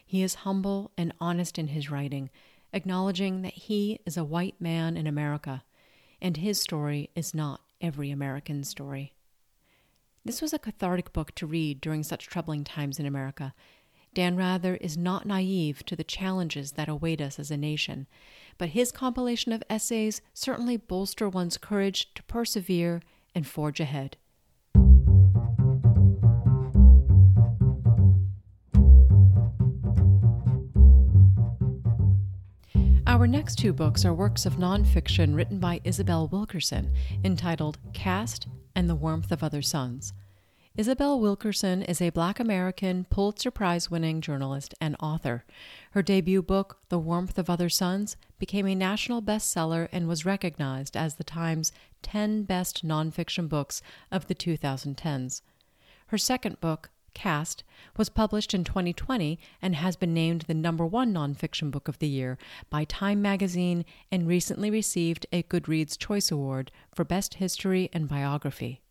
He 0.03 0.23
is 0.23 0.33
humble 0.33 0.93
and 0.97 1.13
honest 1.21 1.59
in 1.59 1.67
his 1.67 1.91
writing, 1.91 2.31
acknowledging 2.73 3.43
that 3.43 3.53
he 3.53 3.99
is 4.03 4.17
a 4.17 4.23
white 4.23 4.59
man 4.59 4.97
in 4.97 5.05
America, 5.05 5.63
and 6.19 6.37
his 6.37 6.59
story 6.59 7.11
is 7.13 7.35
not 7.35 7.61
every 7.79 8.09
American's 8.09 8.67
story. 8.67 9.11
This 10.25 10.41
was 10.41 10.53
a 10.53 10.59
cathartic 10.59 11.13
book 11.13 11.35
to 11.35 11.45
read 11.45 11.79
during 11.79 12.01
such 12.01 12.25
troubling 12.25 12.63
times 12.63 12.99
in 12.99 13.05
America. 13.05 13.53
Dan 14.15 14.35
Rather 14.35 14.75
is 14.77 14.97
not 14.97 15.27
naive 15.27 15.85
to 15.85 15.95
the 15.95 16.03
challenges 16.03 16.71
that 16.71 16.89
await 16.89 17.21
us 17.21 17.37
as 17.37 17.51
a 17.51 17.57
nation, 17.57 18.07
but 18.57 18.69
his 18.69 18.91
compilation 18.91 19.51
of 19.51 19.61
essays 19.69 20.23
certainly 20.33 20.77
bolster 20.77 21.29
one's 21.29 21.59
courage 21.59 22.11
to 22.15 22.23
persevere 22.23 23.03
and 23.35 23.45
forge 23.45 23.79
ahead. 23.79 24.17
Our 33.05 33.27
next 33.27 33.59
two 33.59 33.73
books 33.73 34.03
are 34.05 34.13
works 34.13 34.47
of 34.47 34.55
nonfiction 34.55 35.35
written 35.35 35.59
by 35.59 35.81
Isabel 35.83 36.27
Wilkerson, 36.27 36.91
entitled 37.23 37.77
Caste 37.93 38.47
and 38.75 38.89
the 38.89 38.95
Warmth 38.95 39.31
of 39.31 39.41
Other 39.41 39.61
Suns. 39.61 40.13
Isabel 40.77 41.17
Wilkerson 41.21 41.83
is 41.83 42.01
a 42.01 42.09
black 42.09 42.37
American 42.37 43.05
Pulitzer 43.09 43.49
Prize 43.49 43.89
winning 43.89 44.19
journalist 44.19 44.73
and 44.81 44.97
author. 44.99 45.45
Her 45.91 46.01
debut 46.01 46.41
book, 46.41 46.79
The 46.89 46.99
Warmth 46.99 47.37
of 47.37 47.49
Other 47.49 47.69
Suns, 47.69 48.17
became 48.39 48.67
a 48.67 48.75
national 48.75 49.21
bestseller 49.21 49.87
and 49.93 50.05
was 50.05 50.25
recognized 50.25 50.97
as 50.97 51.15
the 51.15 51.23
Times 51.23 51.71
10 52.01 52.43
Best 52.43 52.85
Nonfiction 52.85 53.47
Books 53.47 53.81
of 54.11 54.27
the 54.27 54.35
2010s. 54.35 55.41
Her 56.07 56.17
second 56.17 56.59
book, 56.59 56.89
Caste, 57.15 57.63
was 57.97 58.09
published 58.09 58.53
in 58.53 58.63
2020 58.63 59.39
and 59.59 59.75
has 59.75 59.95
been 59.95 60.13
named 60.13 60.41
the 60.43 60.53
number 60.53 60.85
one 60.85 61.11
nonfiction 61.11 61.71
book 61.71 61.87
of 61.87 61.97
the 61.97 62.07
year 62.07 62.37
by 62.69 62.83
Time 62.83 63.21
magazine 63.23 63.83
and 64.11 64.27
recently 64.27 64.69
received 64.69 65.25
a 65.31 65.41
Goodreads 65.41 65.97
Choice 65.97 66.29
Award 66.29 66.71
for 66.93 67.03
Best 67.03 67.35
History 67.35 67.89
and 67.91 68.07
Biography. 68.07 68.81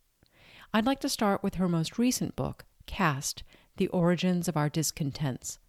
I'd 0.73 0.85
like 0.85 0.99
to 0.99 1.09
start 1.09 1.41
with 1.41 1.55
her 1.55 1.69
most 1.69 1.97
recent 1.97 2.35
book, 2.35 2.65
Caste 2.85 3.43
The 3.77 3.87
Origins 3.87 4.49
of 4.49 4.57
Our 4.57 4.67
Discontents. 4.67 5.59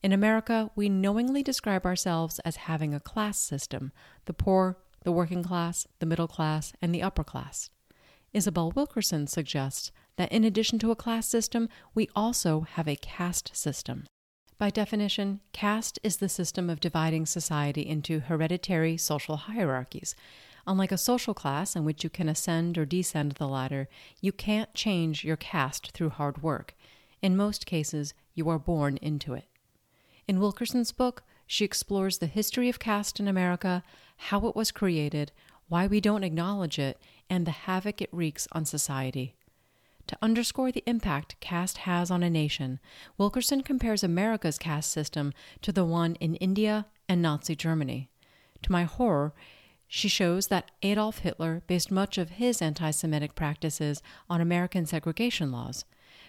In 0.00 0.12
America, 0.12 0.70
we 0.76 0.88
knowingly 0.88 1.42
describe 1.42 1.84
ourselves 1.84 2.38
as 2.40 2.56
having 2.56 2.94
a 2.94 3.00
class 3.00 3.38
system 3.38 3.90
the 4.26 4.32
poor, 4.32 4.78
the 5.02 5.10
working 5.10 5.42
class, 5.42 5.88
the 5.98 6.06
middle 6.06 6.28
class, 6.28 6.72
and 6.80 6.94
the 6.94 7.02
upper 7.02 7.24
class. 7.24 7.70
Isabel 8.32 8.70
Wilkerson 8.70 9.26
suggests 9.26 9.90
that 10.18 10.30
in 10.30 10.44
addition 10.44 10.78
to 10.80 10.90
a 10.90 10.96
class 10.96 11.26
system, 11.26 11.70
we 11.94 12.10
also 12.14 12.66
have 12.72 12.86
a 12.86 12.96
caste 12.96 13.56
system. 13.56 14.04
By 14.58 14.68
definition, 14.68 15.40
caste 15.52 15.98
is 16.02 16.18
the 16.18 16.28
system 16.28 16.68
of 16.68 16.80
dividing 16.80 17.24
society 17.24 17.88
into 17.88 18.20
hereditary 18.20 18.98
social 18.98 19.36
hierarchies 19.36 20.14
Unlike 20.68 20.92
a 20.92 20.98
social 20.98 21.32
class 21.32 21.74
in 21.74 21.86
which 21.86 22.04
you 22.04 22.10
can 22.10 22.28
ascend 22.28 22.76
or 22.76 22.84
descend 22.84 23.32
the 23.32 23.48
ladder, 23.48 23.88
you 24.20 24.32
can't 24.32 24.74
change 24.74 25.24
your 25.24 25.34
caste 25.34 25.92
through 25.92 26.10
hard 26.10 26.42
work. 26.42 26.74
In 27.22 27.38
most 27.38 27.64
cases, 27.64 28.12
you 28.34 28.50
are 28.50 28.58
born 28.58 28.98
into 28.98 29.32
it. 29.32 29.46
In 30.26 30.38
Wilkerson's 30.38 30.92
book, 30.92 31.22
she 31.46 31.64
explores 31.64 32.18
the 32.18 32.26
history 32.26 32.68
of 32.68 32.78
caste 32.78 33.18
in 33.18 33.26
America, 33.26 33.82
how 34.28 34.46
it 34.46 34.54
was 34.54 34.70
created, 34.70 35.32
why 35.68 35.86
we 35.86 36.02
don't 36.02 36.22
acknowledge 36.22 36.78
it, 36.78 37.00
and 37.30 37.46
the 37.46 37.62
havoc 37.64 38.02
it 38.02 38.10
wreaks 38.12 38.46
on 38.52 38.66
society. 38.66 39.36
To 40.08 40.18
underscore 40.22 40.72
the 40.72 40.82
impact 40.86 41.36
caste 41.40 41.78
has 41.78 42.10
on 42.10 42.22
a 42.22 42.30
nation, 42.30 42.80
Wilkerson 43.18 43.62
compares 43.62 44.02
America's 44.02 44.56
caste 44.56 44.90
system 44.90 45.34
to 45.60 45.70
the 45.70 45.84
one 45.84 46.14
in 46.14 46.34
India 46.36 46.86
and 47.10 47.20
Nazi 47.20 47.54
Germany. 47.54 48.08
To 48.62 48.72
my 48.72 48.84
horror, 48.84 49.34
she 49.86 50.08
shows 50.08 50.46
that 50.46 50.70
Adolf 50.82 51.18
Hitler 51.18 51.62
based 51.66 51.90
much 51.90 52.16
of 52.16 52.30
his 52.30 52.62
anti 52.62 52.90
Semitic 52.90 53.34
practices 53.34 54.02
on 54.30 54.40
American 54.40 54.86
segregation 54.86 55.52
laws. 55.52 55.84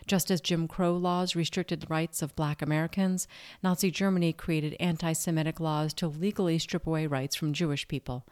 Just 0.05 0.29
as 0.29 0.41
Jim 0.41 0.67
Crow 0.67 0.97
laws 0.97 1.33
restricted 1.33 1.79
the 1.79 1.87
rights 1.87 2.21
of 2.21 2.35
black 2.35 2.61
Americans, 2.61 3.29
Nazi 3.63 3.91
Germany 3.91 4.33
created 4.33 4.75
anti 4.81 5.13
Semitic 5.13 5.61
laws 5.61 5.93
to 5.93 6.07
legally 6.09 6.59
strip 6.59 6.85
away 6.85 7.07
rights 7.07 7.37
from 7.37 7.53
Jewish 7.53 7.87
people. 7.87 8.25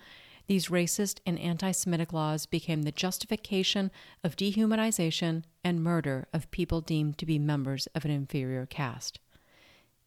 These 0.48 0.68
racist 0.68 1.20
and 1.26 1.38
anti 1.40 1.72
Semitic 1.72 2.14
laws 2.14 2.46
became 2.46 2.84
the 2.84 2.92
justification 2.92 3.92
of 4.24 4.38
dehumanization 4.38 5.44
and 5.62 5.84
murder 5.84 6.28
of 6.32 6.50
people 6.52 6.80
deemed 6.80 7.18
to 7.18 7.26
be 7.26 7.38
members 7.38 7.88
of 7.88 8.06
an 8.06 8.12
inferior 8.12 8.66
caste. 8.66 9.20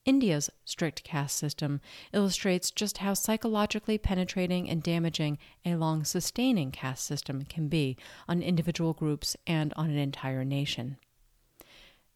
India's 0.06 0.48
strict 0.64 1.04
caste 1.04 1.36
system 1.36 1.82
illustrates 2.14 2.70
just 2.70 2.98
how 2.98 3.12
psychologically 3.12 3.98
penetrating 3.98 4.68
and 4.68 4.82
damaging 4.82 5.36
a 5.66 5.76
long 5.76 6.04
sustaining 6.04 6.70
caste 6.70 7.04
system 7.04 7.42
can 7.42 7.68
be 7.68 7.98
on 8.26 8.42
individual 8.42 8.94
groups 8.94 9.36
and 9.46 9.74
on 9.76 9.90
an 9.90 9.98
entire 9.98 10.42
nation. 10.42 10.96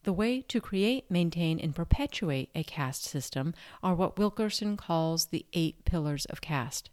The 0.01 0.13
way 0.13 0.41
to 0.41 0.59
create, 0.59 1.11
maintain, 1.11 1.59
and 1.59 1.75
perpetuate 1.75 2.49
a 2.55 2.63
caste 2.63 3.03
system 3.03 3.53
are 3.83 3.93
what 3.93 4.17
Wilkerson 4.17 4.77
calls 4.77 5.27
the 5.27 5.45
eight 5.53 5.85
pillars 5.85 6.25
of 6.25 6.41
caste. 6.41 6.89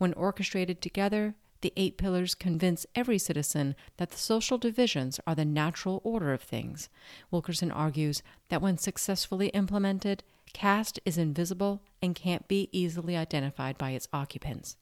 When 0.00 0.14
orchestrated 0.14 0.80
together, 0.80 1.34
the 1.60 1.74
eight 1.76 1.98
pillars 1.98 2.34
convince 2.34 2.86
every 2.94 3.18
citizen 3.18 3.76
that 3.98 4.08
the 4.08 4.16
social 4.16 4.56
divisions 4.56 5.20
are 5.26 5.34
the 5.34 5.44
natural 5.44 6.00
order 6.02 6.32
of 6.32 6.40
things. 6.40 6.88
Wilkerson 7.30 7.70
argues 7.70 8.22
that 8.48 8.62
when 8.62 8.78
successfully 8.78 9.48
implemented, 9.48 10.24
caste 10.54 11.00
is 11.04 11.18
invisible 11.18 11.82
and 12.00 12.14
can't 12.14 12.48
be 12.48 12.70
easily 12.72 13.14
identified 13.14 13.76
by 13.76 13.90
its 13.90 14.08
occupants. 14.10 14.78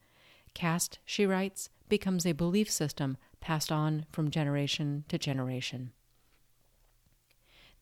Caste, 0.55 1.01
she 1.05 1.27
writes, 1.27 1.69
becomes 1.89 2.25
a 2.25 2.31
belief 2.31 2.71
system 2.71 3.17
passed 3.41 3.73
on 3.73 4.07
from 4.13 4.31
generation 4.31 5.03
to 5.09 5.19
generation. 5.19 5.91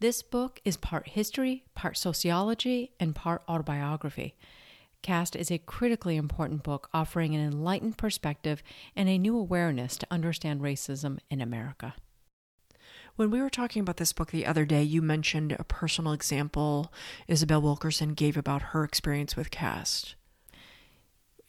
This 0.00 0.22
book 0.22 0.62
is 0.64 0.78
part 0.78 1.08
history, 1.08 1.64
part 1.74 1.98
sociology, 1.98 2.92
and 2.98 3.14
part 3.14 3.42
autobiography. 3.46 4.36
Caste 5.06 5.36
is 5.36 5.52
a 5.52 5.58
critically 5.58 6.16
important 6.16 6.64
book 6.64 6.90
offering 6.92 7.32
an 7.32 7.40
enlightened 7.40 7.96
perspective 7.96 8.60
and 8.96 9.08
a 9.08 9.18
new 9.18 9.38
awareness 9.38 9.96
to 9.98 10.06
understand 10.10 10.62
racism 10.62 11.20
in 11.30 11.40
America. 11.40 11.94
When 13.14 13.30
we 13.30 13.40
were 13.40 13.48
talking 13.48 13.82
about 13.82 13.98
this 13.98 14.12
book 14.12 14.32
the 14.32 14.44
other 14.44 14.64
day, 14.64 14.82
you 14.82 15.00
mentioned 15.00 15.52
a 15.52 15.62
personal 15.62 16.12
example 16.12 16.92
Isabel 17.28 17.62
Wilkerson 17.62 18.14
gave 18.14 18.36
about 18.36 18.72
her 18.72 18.82
experience 18.82 19.36
with 19.36 19.52
caste. 19.52 20.16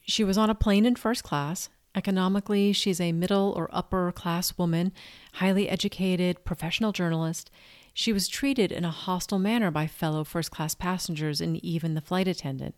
She 0.03 0.23
was 0.23 0.37
on 0.37 0.51
a 0.51 0.53
plane 0.53 0.85
in 0.85 0.95
first 0.95 1.23
class. 1.23 1.69
Economically, 1.95 2.73
she's 2.73 3.01
a 3.01 3.11
middle 3.11 3.55
or 3.57 3.71
upper 3.73 4.11
class 4.11 4.55
woman, 4.59 4.91
highly 5.33 5.67
educated, 5.67 6.45
professional 6.45 6.91
journalist. 6.91 7.49
She 7.91 8.13
was 8.13 8.27
treated 8.27 8.71
in 8.71 8.85
a 8.85 8.91
hostile 8.91 9.39
manner 9.39 9.71
by 9.71 9.87
fellow 9.87 10.23
first 10.23 10.51
class 10.51 10.75
passengers 10.75 11.41
and 11.41 11.57
even 11.65 11.95
the 11.95 12.01
flight 12.01 12.27
attendant. 12.27 12.75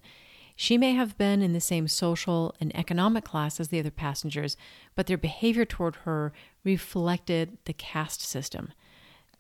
She 0.62 0.78
may 0.78 0.92
have 0.92 1.18
been 1.18 1.42
in 1.42 1.54
the 1.54 1.62
same 1.62 1.88
social 1.88 2.54
and 2.60 2.76
economic 2.76 3.24
class 3.24 3.62
as 3.62 3.70
the 3.70 3.80
other 3.80 3.92
passengers, 3.92 4.58
but 4.94 5.08
their 5.08 5.18
behavior 5.18 5.64
toward 5.64 5.96
her 6.04 6.34
reflected 6.66 7.58
the 7.64 7.72
caste 7.72 8.22
system. 8.22 8.74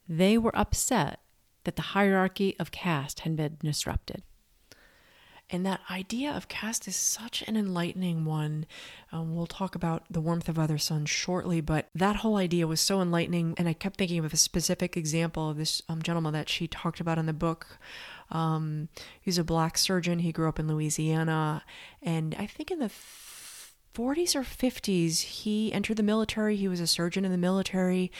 They 0.07 0.37
were 0.37 0.57
upset 0.57 1.19
that 1.65 1.75
the 1.75 1.91
hierarchy 1.91 2.55
of 2.57 2.71
caste 2.71 3.19
had 3.19 3.35
been 3.35 3.57
disrupted. 3.61 4.23
And 5.49 5.65
that 5.65 5.81
idea 5.91 6.31
of 6.31 6.47
caste 6.47 6.87
is 6.87 6.95
such 6.95 7.41
an 7.47 7.57
enlightening 7.57 8.23
one. 8.23 8.65
Um, 9.11 9.35
we'll 9.35 9.47
talk 9.47 9.75
about 9.75 10.03
the 10.09 10.21
warmth 10.21 10.47
of 10.47 10.57
other 10.57 10.77
suns 10.77 11.09
shortly, 11.09 11.59
but 11.59 11.89
that 11.95 12.17
whole 12.17 12.37
idea 12.37 12.67
was 12.67 12.79
so 12.79 13.01
enlightening. 13.01 13.55
And 13.57 13.67
I 13.67 13.73
kept 13.73 13.97
thinking 13.97 14.23
of 14.23 14.31
a 14.31 14.37
specific 14.37 14.95
example 14.95 15.49
of 15.49 15.57
this 15.57 15.81
um, 15.89 16.01
gentleman 16.01 16.33
that 16.33 16.47
she 16.47 16.67
talked 16.67 17.01
about 17.01 17.17
in 17.17 17.25
the 17.25 17.33
book. 17.33 17.79
Um, 18.31 18.89
he's 19.19 19.37
a 19.37 19.43
black 19.43 19.77
surgeon. 19.77 20.19
He 20.19 20.31
grew 20.31 20.49
up 20.49 20.59
in 20.59 20.67
Louisiana. 20.67 21.63
And 22.01 22.35
I 22.37 22.45
think 22.45 22.71
in 22.71 22.79
the 22.79 22.91
40s 23.93 24.35
or 24.35 24.43
50s, 24.43 25.21
he 25.21 25.73
entered 25.73 25.97
the 25.97 26.03
military. 26.03 26.55
He 26.55 26.67
was 26.67 26.79
a 26.79 26.87
surgeon 26.87 27.25
in 27.25 27.31
the 27.31 27.37
military 27.37 28.11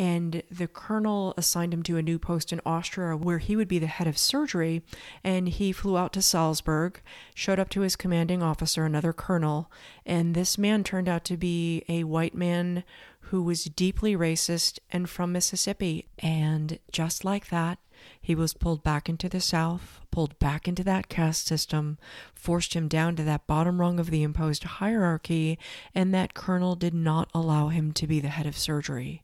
and 0.00 0.42
the 0.50 0.66
colonel 0.66 1.34
assigned 1.36 1.74
him 1.74 1.82
to 1.82 1.98
a 1.98 2.02
new 2.02 2.18
post 2.18 2.54
in 2.54 2.60
Austria 2.64 3.14
where 3.14 3.36
he 3.36 3.54
would 3.54 3.68
be 3.68 3.78
the 3.78 3.86
head 3.86 4.06
of 4.06 4.16
surgery. 4.16 4.82
And 5.22 5.46
he 5.46 5.72
flew 5.72 5.98
out 5.98 6.14
to 6.14 6.22
Salzburg, 6.22 7.02
showed 7.34 7.58
up 7.58 7.68
to 7.70 7.82
his 7.82 7.96
commanding 7.96 8.42
officer, 8.42 8.86
another 8.86 9.12
colonel, 9.12 9.70
and 10.06 10.34
this 10.34 10.56
man 10.56 10.84
turned 10.84 11.06
out 11.06 11.26
to 11.26 11.36
be 11.36 11.84
a 11.86 12.04
white 12.04 12.34
man 12.34 12.82
who 13.30 13.40
was 13.40 13.62
deeply 13.64 14.16
racist 14.16 14.80
and 14.90 15.08
from 15.08 15.30
Mississippi. 15.30 16.08
And 16.18 16.80
just 16.90 17.24
like 17.24 17.48
that, 17.50 17.78
he 18.20 18.34
was 18.34 18.54
pulled 18.54 18.82
back 18.82 19.08
into 19.08 19.28
the 19.28 19.40
South, 19.40 20.00
pulled 20.10 20.36
back 20.40 20.66
into 20.66 20.82
that 20.82 21.08
caste 21.08 21.46
system, 21.46 21.96
forced 22.34 22.74
him 22.74 22.88
down 22.88 23.14
to 23.14 23.22
that 23.22 23.46
bottom 23.46 23.80
rung 23.80 24.00
of 24.00 24.10
the 24.10 24.24
imposed 24.24 24.64
hierarchy, 24.64 25.60
and 25.94 26.12
that 26.12 26.34
colonel 26.34 26.74
did 26.74 26.92
not 26.92 27.30
allow 27.32 27.68
him 27.68 27.92
to 27.92 28.08
be 28.08 28.18
the 28.18 28.30
head 28.30 28.46
of 28.46 28.58
surgery. 28.58 29.22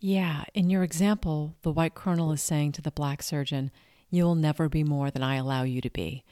Yeah, 0.00 0.44
in 0.54 0.70
your 0.70 0.82
example, 0.82 1.54
the 1.60 1.70
white 1.70 1.94
colonel 1.94 2.32
is 2.32 2.40
saying 2.40 2.72
to 2.72 2.82
the 2.82 2.90
black 2.90 3.22
surgeon, 3.22 3.70
You 4.08 4.24
will 4.24 4.36
never 4.36 4.70
be 4.70 4.84
more 4.84 5.10
than 5.10 5.22
I 5.22 5.34
allow 5.34 5.64
you 5.64 5.82
to 5.82 5.90
be, 5.90 6.24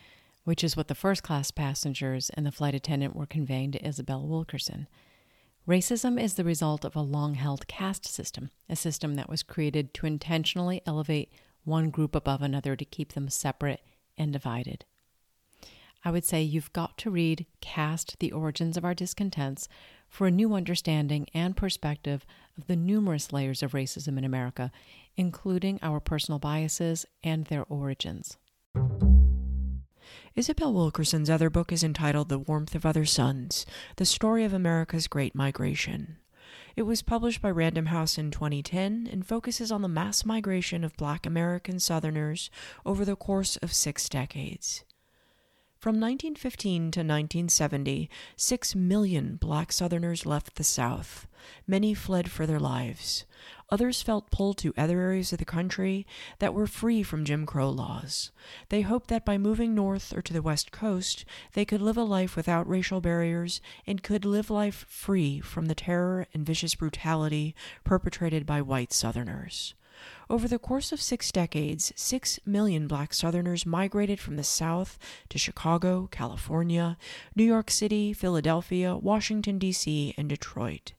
which 0.44 0.64
is 0.64 0.78
what 0.78 0.88
the 0.88 0.94
first 0.94 1.22
class 1.22 1.50
passengers 1.50 2.30
and 2.30 2.46
the 2.46 2.52
flight 2.52 2.74
attendant 2.74 3.14
were 3.14 3.26
conveying 3.26 3.70
to 3.72 3.86
Isabel 3.86 4.26
Wilkerson. 4.26 4.88
Racism 5.68 6.20
is 6.20 6.34
the 6.34 6.44
result 6.44 6.84
of 6.84 6.96
a 6.96 7.00
long 7.00 7.34
held 7.34 7.66
caste 7.68 8.06
system, 8.06 8.50
a 8.68 8.74
system 8.74 9.14
that 9.14 9.28
was 9.28 9.42
created 9.42 9.94
to 9.94 10.06
intentionally 10.06 10.82
elevate 10.86 11.30
one 11.64 11.90
group 11.90 12.14
above 12.14 12.42
another 12.42 12.74
to 12.74 12.84
keep 12.84 13.12
them 13.12 13.28
separate 13.28 13.82
and 14.16 14.32
divided. 14.32 14.84
I 16.04 16.10
would 16.10 16.24
say 16.24 16.42
you've 16.42 16.72
got 16.72 16.96
to 16.98 17.10
read 17.10 17.46
Caste 17.60 18.16
The 18.20 18.32
Origins 18.32 18.78
of 18.78 18.84
Our 18.84 18.94
Discontents 18.94 19.68
for 20.08 20.26
a 20.26 20.30
new 20.30 20.54
understanding 20.54 21.26
and 21.34 21.56
perspective 21.56 22.24
of 22.56 22.66
the 22.66 22.76
numerous 22.76 23.32
layers 23.32 23.62
of 23.62 23.72
racism 23.72 24.16
in 24.16 24.24
America, 24.24 24.72
including 25.16 25.78
our 25.82 26.00
personal 26.00 26.38
biases 26.38 27.04
and 27.22 27.44
their 27.46 27.64
origins. 27.64 28.38
Isabel 30.36 30.72
Wilkerson's 30.72 31.28
other 31.28 31.50
book 31.50 31.72
is 31.72 31.82
entitled 31.82 32.28
The 32.28 32.38
Warmth 32.38 32.76
of 32.76 32.86
Other 32.86 33.04
Suns 33.04 33.66
The 33.96 34.04
Story 34.04 34.44
of 34.44 34.52
America's 34.52 35.08
Great 35.08 35.34
Migration. 35.34 36.18
It 36.76 36.82
was 36.82 37.02
published 37.02 37.42
by 37.42 37.50
Random 37.50 37.86
House 37.86 38.16
in 38.16 38.30
2010 38.30 39.08
and 39.10 39.26
focuses 39.26 39.72
on 39.72 39.82
the 39.82 39.88
mass 39.88 40.24
migration 40.24 40.84
of 40.84 40.96
black 40.96 41.26
American 41.26 41.80
Southerners 41.80 42.48
over 42.86 43.04
the 43.04 43.16
course 43.16 43.56
of 43.56 43.72
six 43.72 44.08
decades. 44.08 44.84
From 45.80 45.94
1915 45.94 46.90
to 46.90 47.00
1970, 47.00 48.10
six 48.36 48.74
million 48.74 49.36
black 49.36 49.72
Southerners 49.72 50.26
left 50.26 50.56
the 50.56 50.62
South. 50.62 51.26
Many 51.66 51.94
fled 51.94 52.30
for 52.30 52.44
their 52.46 52.60
lives. 52.60 53.24
Others 53.70 54.02
felt 54.02 54.30
pulled 54.30 54.58
to 54.58 54.74
other 54.76 55.00
areas 55.00 55.32
of 55.32 55.38
the 55.38 55.46
country 55.46 56.06
that 56.38 56.52
were 56.52 56.66
free 56.66 57.02
from 57.02 57.24
Jim 57.24 57.46
Crow 57.46 57.70
laws. 57.70 58.30
They 58.68 58.82
hoped 58.82 59.08
that 59.08 59.24
by 59.24 59.38
moving 59.38 59.74
north 59.74 60.14
or 60.14 60.20
to 60.20 60.34
the 60.34 60.42
West 60.42 60.70
Coast, 60.70 61.24
they 61.54 61.64
could 61.64 61.80
live 61.80 61.96
a 61.96 62.04
life 62.04 62.36
without 62.36 62.68
racial 62.68 63.00
barriers 63.00 63.62
and 63.86 64.02
could 64.02 64.26
live 64.26 64.50
life 64.50 64.84
free 64.86 65.40
from 65.40 65.64
the 65.64 65.74
terror 65.74 66.26
and 66.34 66.44
vicious 66.44 66.74
brutality 66.74 67.54
perpetrated 67.84 68.44
by 68.44 68.60
white 68.60 68.92
Southerners. 68.92 69.72
Over 70.28 70.46
the 70.46 70.58
course 70.58 70.92
of 70.92 71.00
six 71.00 71.32
decades, 71.32 71.92
six 71.96 72.38
million 72.46 72.86
black 72.86 73.12
Southerners 73.12 73.66
migrated 73.66 74.20
from 74.20 74.36
the 74.36 74.44
South 74.44 74.98
to 75.28 75.38
Chicago, 75.38 76.08
California, 76.10 76.96
New 77.34 77.44
York 77.44 77.70
City, 77.70 78.12
Philadelphia, 78.12 78.96
Washington, 78.96 79.58
D.C., 79.58 80.14
and 80.16 80.28
Detroit. 80.28 80.92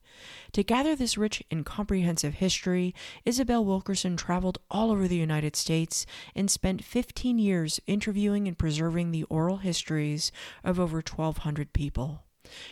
To 0.52 0.62
gather 0.62 0.94
this 0.94 1.16
rich 1.16 1.42
and 1.50 1.64
comprehensive 1.64 2.34
history, 2.34 2.94
Isabel 3.24 3.64
Wilkerson 3.64 4.16
traveled 4.16 4.58
all 4.70 4.90
over 4.90 5.08
the 5.08 5.16
United 5.16 5.56
States 5.56 6.04
and 6.34 6.50
spent 6.50 6.84
15 6.84 7.38
years 7.38 7.80
interviewing 7.86 8.46
and 8.46 8.58
preserving 8.58 9.10
the 9.10 9.24
oral 9.24 9.58
histories 9.58 10.30
of 10.62 10.78
over 10.78 10.96
1,200 10.96 11.72
people. 11.72 12.24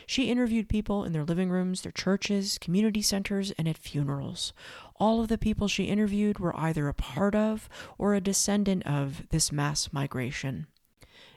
She 0.04 0.30
interviewed 0.30 0.68
people 0.68 1.04
in 1.04 1.12
their 1.12 1.24
living 1.24 1.48
rooms, 1.48 1.82
their 1.82 1.92
churches, 1.92 2.58
community 2.58 3.02
centers, 3.02 3.52
and 3.52 3.68
at 3.68 3.78
funerals. 3.78 4.52
All 4.96 5.22
of 5.22 5.28
the 5.28 5.38
people 5.38 5.68
she 5.68 5.84
interviewed 5.84 6.38
were 6.40 6.56
either 6.56 6.88
a 6.88 6.94
part 6.94 7.34
of 7.36 7.68
or 7.96 8.14
a 8.14 8.20
descendant 8.20 8.84
of 8.84 9.28
this 9.30 9.52
mass 9.52 9.92
migration. 9.92 10.66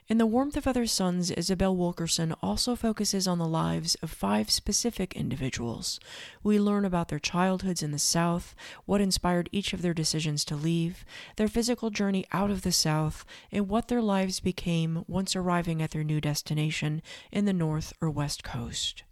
In 0.06 0.18
The 0.18 0.26
Warmth 0.26 0.58
of 0.58 0.66
Other 0.66 0.84
Suns, 0.84 1.30
Isabel 1.30 1.74
Wilkerson 1.74 2.34
also 2.42 2.76
focuses 2.76 3.26
on 3.26 3.38
the 3.38 3.48
lives 3.48 3.94
of 4.02 4.10
five 4.10 4.50
specific 4.50 5.16
individuals. 5.16 5.98
We 6.42 6.60
learn 6.60 6.84
about 6.84 7.08
their 7.08 7.18
childhoods 7.18 7.82
in 7.82 7.90
the 7.90 7.98
South, 7.98 8.54
what 8.84 9.00
inspired 9.00 9.48
each 9.50 9.72
of 9.72 9.80
their 9.80 9.94
decisions 9.94 10.44
to 10.44 10.56
leave, 10.56 11.06
their 11.36 11.48
physical 11.48 11.88
journey 11.88 12.26
out 12.32 12.50
of 12.50 12.60
the 12.60 12.70
South, 12.70 13.24
and 13.50 13.66
what 13.66 13.88
their 13.88 14.02
lives 14.02 14.40
became 14.40 15.06
once 15.08 15.34
arriving 15.34 15.80
at 15.80 15.92
their 15.92 16.04
new 16.04 16.20
destination 16.20 17.00
in 17.32 17.46
the 17.46 17.54
North 17.54 17.94
or 18.02 18.10
West 18.10 18.44
Coast. 18.44 19.04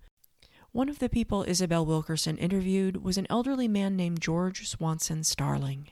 One 0.72 0.90
of 0.90 0.98
the 0.98 1.08
people 1.08 1.42
Isabel 1.48 1.86
Wilkerson 1.86 2.36
interviewed 2.36 3.02
was 3.02 3.16
an 3.16 3.26
elderly 3.30 3.66
man 3.66 3.96
named 3.96 4.20
George 4.20 4.68
Swanson 4.68 5.24
Starling. 5.24 5.88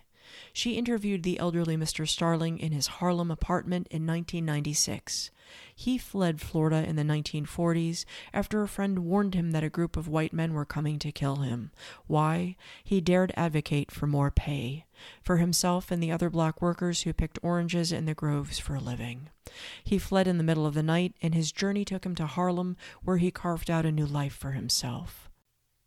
She 0.52 0.76
interviewed 0.76 1.22
the 1.22 1.38
elderly 1.38 1.76
Mr. 1.76 2.06
Starling 2.06 2.58
in 2.58 2.72
his 2.72 2.86
Harlem 2.86 3.30
apartment 3.30 3.86
in 3.90 4.06
1996. 4.06 5.30
He 5.74 5.98
fled 5.98 6.40
Florida 6.40 6.88
in 6.88 6.96
the 6.96 7.02
1940s 7.02 8.04
after 8.32 8.62
a 8.62 8.68
friend 8.68 9.00
warned 9.00 9.34
him 9.34 9.50
that 9.50 9.64
a 9.64 9.70
group 9.70 9.96
of 9.96 10.08
white 10.08 10.32
men 10.32 10.52
were 10.52 10.64
coming 10.64 10.98
to 11.00 11.10
kill 11.12 11.36
him. 11.36 11.72
Why? 12.06 12.56
He 12.84 13.00
dared 13.00 13.32
advocate 13.36 13.90
for 13.90 14.06
more 14.06 14.30
pay 14.30 14.84
for 15.22 15.38
himself 15.38 15.90
and 15.90 16.02
the 16.02 16.12
other 16.12 16.30
black 16.30 16.60
workers 16.60 17.02
who 17.02 17.12
picked 17.12 17.38
oranges 17.42 17.90
in 17.90 18.04
the 18.04 18.14
groves 18.14 18.58
for 18.58 18.74
a 18.74 18.80
living. 18.80 19.30
He 19.82 19.98
fled 19.98 20.28
in 20.28 20.38
the 20.38 20.44
middle 20.44 20.66
of 20.66 20.74
the 20.74 20.82
night, 20.82 21.14
and 21.22 21.34
his 21.34 21.52
journey 21.52 21.84
took 21.84 22.04
him 22.04 22.14
to 22.16 22.26
Harlem, 22.26 22.76
where 23.02 23.16
he 23.16 23.30
carved 23.30 23.70
out 23.70 23.86
a 23.86 23.92
new 23.92 24.06
life 24.06 24.34
for 24.34 24.52
himself. 24.52 25.29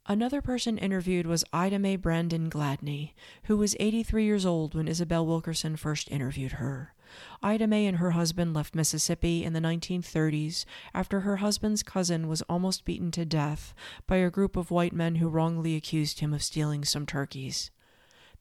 Another 0.05 0.41
person 0.41 0.77
interviewed 0.77 1.25
was 1.25 1.45
Ida 1.53 1.79
Mae 1.79 1.95
Brandon 1.95 2.49
Gladney, 2.49 3.13
who 3.45 3.55
was 3.55 3.73
83 3.79 4.25
years 4.25 4.45
old 4.45 4.75
when 4.75 4.89
Isabel 4.89 5.25
Wilkerson 5.25 5.77
first 5.77 6.11
interviewed 6.11 6.53
her. 6.53 6.93
Ida 7.41 7.67
Mae 7.67 7.85
and 7.85 7.99
her 7.99 8.11
husband 8.11 8.53
left 8.53 8.75
Mississippi 8.75 9.45
in 9.45 9.53
the 9.53 9.61
1930s 9.61 10.65
after 10.93 11.21
her 11.21 11.37
husband's 11.37 11.83
cousin 11.83 12.27
was 12.27 12.41
almost 12.43 12.83
beaten 12.83 13.11
to 13.11 13.23
death 13.23 13.73
by 14.05 14.17
a 14.17 14.29
group 14.29 14.57
of 14.57 14.71
white 14.71 14.91
men 14.91 15.15
who 15.15 15.29
wrongly 15.29 15.77
accused 15.77 16.19
him 16.19 16.33
of 16.33 16.43
stealing 16.43 16.83
some 16.83 17.05
turkeys. 17.05 17.71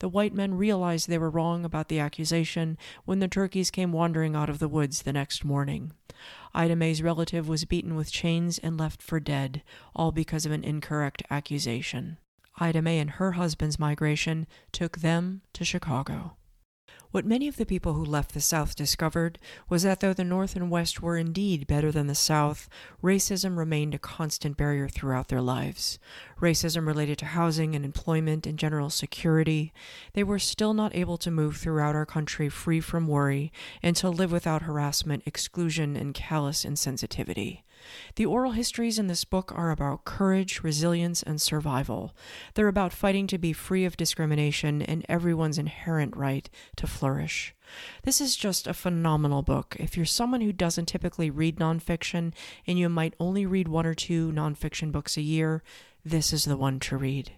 The 0.02 0.08
white 0.08 0.34
men 0.34 0.54
realized 0.54 1.08
they 1.08 1.16
were 1.16 1.30
wrong 1.30 1.64
about 1.64 1.86
the 1.86 2.00
accusation 2.00 2.76
when 3.04 3.20
the 3.20 3.28
turkeys 3.28 3.70
came 3.70 3.92
wandering 3.92 4.34
out 4.34 4.50
of 4.50 4.58
the 4.58 4.66
woods 4.66 5.02
the 5.02 5.12
next 5.12 5.44
morning. 5.44 5.92
Ida 6.52 6.74
Mae's 6.74 7.04
relative 7.04 7.46
was 7.46 7.64
beaten 7.64 7.94
with 7.94 8.10
chains 8.10 8.58
and 8.58 8.76
left 8.76 9.00
for 9.00 9.20
dead, 9.20 9.62
all 9.94 10.10
because 10.10 10.44
of 10.44 10.50
an 10.50 10.64
incorrect 10.64 11.22
accusation. 11.30 12.18
Ida 12.58 12.82
Mae 12.82 12.98
and 12.98 13.10
her 13.10 13.32
husband's 13.32 13.78
migration 13.78 14.48
took 14.72 14.98
them 14.98 15.42
to 15.52 15.64
Chicago. 15.64 16.36
What 17.12 17.27
many 17.27 17.46
of 17.46 17.59
the 17.59 17.66
people 17.66 17.92
who 17.92 18.05
left 18.07 18.33
the 18.33 18.40
South 18.40 18.75
discovered 18.75 19.38
was 19.68 19.83
that 19.83 20.01
though 20.01 20.14
the 20.14 20.25
North 20.25 20.57
and 20.57 20.70
West 20.70 21.03
were 21.03 21.18
indeed 21.18 21.66
better 21.66 21.92
than 21.92 22.07
the 22.07 22.14
South, 22.14 22.70
racism 23.03 23.59
remained 23.59 23.94
a 23.94 23.98
constant 23.98 24.57
barrier 24.57 24.88
throughout 24.88 25.29
their 25.29 25.42
lives. 25.42 25.98
Racism 26.40 26.87
related 26.87 27.18
to 27.18 27.27
housing 27.27 27.77
and 27.77 27.85
employment 27.85 28.46
and 28.46 28.59
general 28.59 28.88
security. 28.88 29.75
They 30.14 30.25
were 30.25 30.38
still 30.38 30.72
not 30.72 30.96
able 30.96 31.18
to 31.18 31.31
move 31.31 31.59
throughout 31.59 31.94
our 31.94 32.07
country 32.07 32.48
free 32.48 32.81
from 32.81 33.07
worry 33.07 33.53
and 33.83 33.94
to 33.96 34.09
live 34.09 34.33
without 34.33 34.62
harassment, 34.62 35.22
exclusion, 35.27 35.96
and 35.96 36.14
callous 36.14 36.64
insensitivity. 36.64 37.61
The 38.16 38.27
oral 38.27 38.53
histories 38.53 38.99
in 38.99 39.07
this 39.07 39.25
book 39.25 39.53
are 39.55 39.71
about 39.71 40.05
courage, 40.05 40.62
resilience, 40.62 41.23
and 41.23 41.40
survival. 41.40 42.14
They're 42.55 42.68
about 42.68 42.92
fighting 42.92 43.27
to 43.29 43.38
be 43.38 43.53
free 43.53 43.85
of 43.85 43.97
discrimination 43.97 44.83
and 44.83 45.05
everyone's 45.09 45.59
inherent 45.59 46.16
right 46.16 46.49
to 46.77 46.87
flourish. 46.87 47.55
This 48.03 48.21
is 48.21 48.37
just 48.37 48.66
a 48.66 48.75
phenomenal 48.75 49.42
book. 49.42 49.77
If 49.79 49.97
you're 49.97 50.07
someone 50.07 50.40
who 50.40 50.53
doesn't 50.53 50.87
typically 50.87 51.31
read 51.31 51.57
nonfiction 51.57 52.33
and 52.66 52.79
you 52.79 52.88
might 52.88 53.14
only 53.18 53.47
read 53.47 53.68
one 53.68 53.87
or 53.87 53.95
two 53.95 54.31
nonfiction 54.33 54.92
books 54.92 55.16
a 55.16 55.23
year, 55.23 55.62
this 56.05 56.33
is 56.33 56.45
the 56.45 56.57
one 56.57 56.81
to 56.81 56.97
read. 56.97 57.33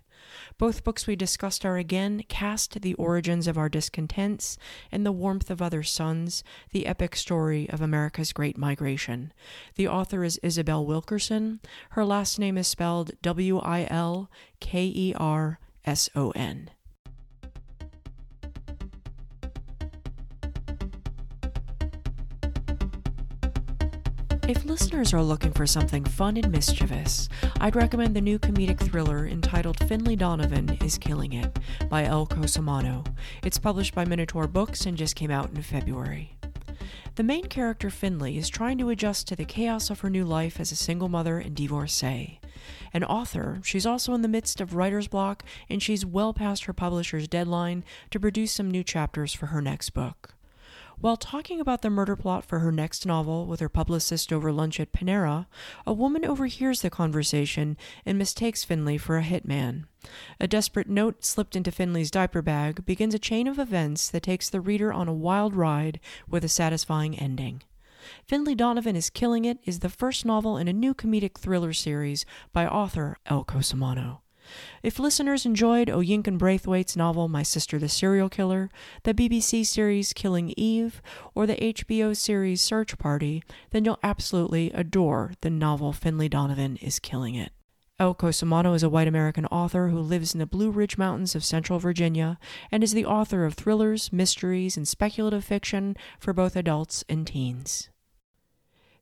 Both 0.58 0.84
books 0.84 1.06
we 1.06 1.16
discussed 1.16 1.64
are 1.64 1.76
again 1.76 2.22
caste 2.28 2.80
the 2.80 2.94
origins 2.94 3.46
of 3.46 3.58
our 3.58 3.68
discontents 3.68 4.58
and 4.92 5.04
the 5.04 5.12
warmth 5.12 5.50
of 5.50 5.62
other 5.62 5.82
suns, 5.82 6.44
the 6.72 6.86
epic 6.86 7.16
story 7.16 7.68
of 7.70 7.80
America's 7.80 8.32
Great 8.32 8.58
Migration. 8.58 9.32
The 9.76 9.88
author 9.88 10.24
is 10.24 10.40
Isabel 10.42 10.84
Wilkerson. 10.84 11.60
Her 11.90 12.04
last 12.04 12.38
name 12.38 12.58
is 12.58 12.68
spelled 12.68 13.12
W 13.22 13.58
I 13.58 13.86
L 13.90 14.30
K 14.60 14.84
E 14.94 15.14
R 15.16 15.58
S 15.84 16.08
O 16.14 16.30
N. 16.32 16.70
If 24.46 24.66
listeners 24.66 25.14
are 25.14 25.22
looking 25.22 25.52
for 25.52 25.66
something 25.66 26.04
fun 26.04 26.36
and 26.36 26.52
mischievous, 26.52 27.30
I'd 27.62 27.74
recommend 27.74 28.14
the 28.14 28.20
new 28.20 28.38
comedic 28.38 28.78
thriller 28.78 29.26
entitled 29.26 29.78
Finlay 29.88 30.16
Donovan 30.16 30.76
is 30.84 30.98
Killing 30.98 31.32
It 31.32 31.58
by 31.88 32.04
Elle 32.04 32.26
Cosimano. 32.26 33.06
It's 33.42 33.56
published 33.56 33.94
by 33.94 34.04
Minotaur 34.04 34.46
Books 34.46 34.84
and 34.84 34.98
just 34.98 35.16
came 35.16 35.30
out 35.30 35.48
in 35.54 35.62
February. 35.62 36.36
The 37.14 37.22
main 37.22 37.44
character, 37.46 37.88
Finlay, 37.88 38.36
is 38.36 38.50
trying 38.50 38.76
to 38.78 38.90
adjust 38.90 39.26
to 39.28 39.36
the 39.36 39.46
chaos 39.46 39.88
of 39.88 40.00
her 40.00 40.10
new 40.10 40.26
life 40.26 40.60
as 40.60 40.70
a 40.70 40.76
single 40.76 41.08
mother 41.08 41.38
and 41.38 41.54
divorcee. 41.54 42.38
An 42.92 43.02
author, 43.02 43.60
she's 43.64 43.86
also 43.86 44.12
in 44.12 44.20
the 44.20 44.28
midst 44.28 44.60
of 44.60 44.74
writer's 44.74 45.08
block 45.08 45.42
and 45.70 45.82
she's 45.82 46.04
well 46.04 46.34
past 46.34 46.64
her 46.64 46.74
publisher's 46.74 47.26
deadline 47.26 47.82
to 48.10 48.20
produce 48.20 48.52
some 48.52 48.70
new 48.70 48.84
chapters 48.84 49.32
for 49.32 49.46
her 49.46 49.62
next 49.62 49.90
book. 49.90 50.33
While 51.04 51.18
talking 51.18 51.60
about 51.60 51.82
the 51.82 51.90
murder 51.90 52.16
plot 52.16 52.46
for 52.46 52.60
her 52.60 52.72
next 52.72 53.04
novel 53.04 53.44
with 53.44 53.60
her 53.60 53.68
publicist 53.68 54.32
over 54.32 54.50
lunch 54.50 54.80
at 54.80 54.90
Panera, 54.90 55.44
a 55.86 55.92
woman 55.92 56.24
overhears 56.24 56.80
the 56.80 56.88
conversation 56.88 57.76
and 58.06 58.16
mistakes 58.16 58.64
Finlay 58.64 58.96
for 58.96 59.18
a 59.18 59.22
hitman. 59.22 59.84
A 60.40 60.48
desperate 60.48 60.88
note 60.88 61.22
slipped 61.22 61.56
into 61.56 61.70
Finlay's 61.70 62.10
diaper 62.10 62.40
bag 62.40 62.86
begins 62.86 63.12
a 63.12 63.18
chain 63.18 63.46
of 63.46 63.58
events 63.58 64.08
that 64.08 64.22
takes 64.22 64.48
the 64.48 64.62
reader 64.62 64.94
on 64.94 65.06
a 65.06 65.12
wild 65.12 65.54
ride 65.54 66.00
with 66.26 66.42
a 66.42 66.48
satisfying 66.48 67.18
ending. 67.18 67.62
Finlay 68.26 68.54
Donovan 68.54 68.96
is 68.96 69.10
Killing 69.10 69.44
It 69.44 69.58
is 69.64 69.80
the 69.80 69.90
first 69.90 70.24
novel 70.24 70.56
in 70.56 70.68
a 70.68 70.72
new 70.72 70.94
comedic 70.94 71.36
thriller 71.36 71.74
series 71.74 72.24
by 72.54 72.66
author 72.66 73.18
Elle 73.26 73.44
Cosimano. 73.44 74.23
If 74.82 74.98
listeners 74.98 75.46
enjoyed 75.46 75.88
Oyinkan 75.88 76.38
Braithwaite's 76.38 76.96
novel 76.96 77.28
My 77.28 77.42
Sister 77.42 77.78
the 77.78 77.88
Serial 77.88 78.28
Killer, 78.28 78.70
the 79.02 79.14
BBC 79.14 79.64
series 79.64 80.12
Killing 80.12 80.52
Eve, 80.56 81.00
or 81.34 81.46
the 81.46 81.56
HBO 81.56 82.16
series 82.16 82.60
Search 82.60 82.98
Party, 82.98 83.42
then 83.70 83.84
you'll 83.84 83.98
absolutely 84.02 84.70
adore 84.72 85.32
the 85.40 85.50
novel 85.50 85.92
Finlay 85.92 86.28
Donovan 86.28 86.76
is 86.76 86.98
Killing 86.98 87.34
It. 87.34 87.52
Elle 88.00 88.14
Cosimano 88.14 88.74
is 88.74 88.82
a 88.82 88.88
white 88.88 89.06
American 89.06 89.46
author 89.46 89.88
who 89.88 90.00
lives 90.00 90.34
in 90.34 90.40
the 90.40 90.46
Blue 90.46 90.70
Ridge 90.70 90.98
Mountains 90.98 91.36
of 91.36 91.44
Central 91.44 91.78
Virginia 91.78 92.38
and 92.72 92.82
is 92.82 92.92
the 92.92 93.04
author 93.04 93.44
of 93.44 93.54
thrillers, 93.54 94.12
mysteries, 94.12 94.76
and 94.76 94.88
speculative 94.88 95.44
fiction 95.44 95.96
for 96.18 96.32
both 96.32 96.56
adults 96.56 97.04
and 97.08 97.24
teens. 97.24 97.90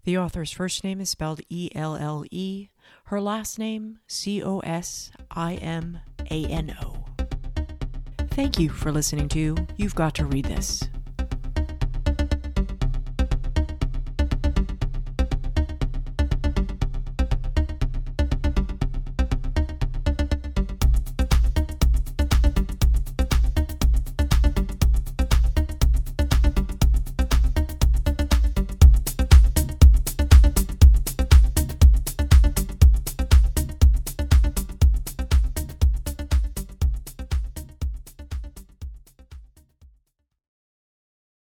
The 0.04 0.18
author's 0.18 0.52
first 0.52 0.84
name 0.84 1.00
is 1.00 1.08
spelled 1.08 1.40
E 1.48 1.70
L 1.74 1.96
L 1.96 2.24
E, 2.30 2.68
her 3.04 3.20
last 3.20 3.58
name 3.58 3.98
C 4.06 4.42
O 4.42 4.60
S 4.60 5.10
I 5.30 5.54
M 5.54 5.98
A 6.30 6.46
N 6.46 6.76
O. 6.82 7.04
Thank 8.28 8.58
you 8.58 8.70
for 8.70 8.90
listening 8.90 9.28
to 9.30 9.56
You've 9.76 9.94
Got 9.94 10.14
to 10.16 10.24
Read 10.24 10.46
This. 10.46 10.88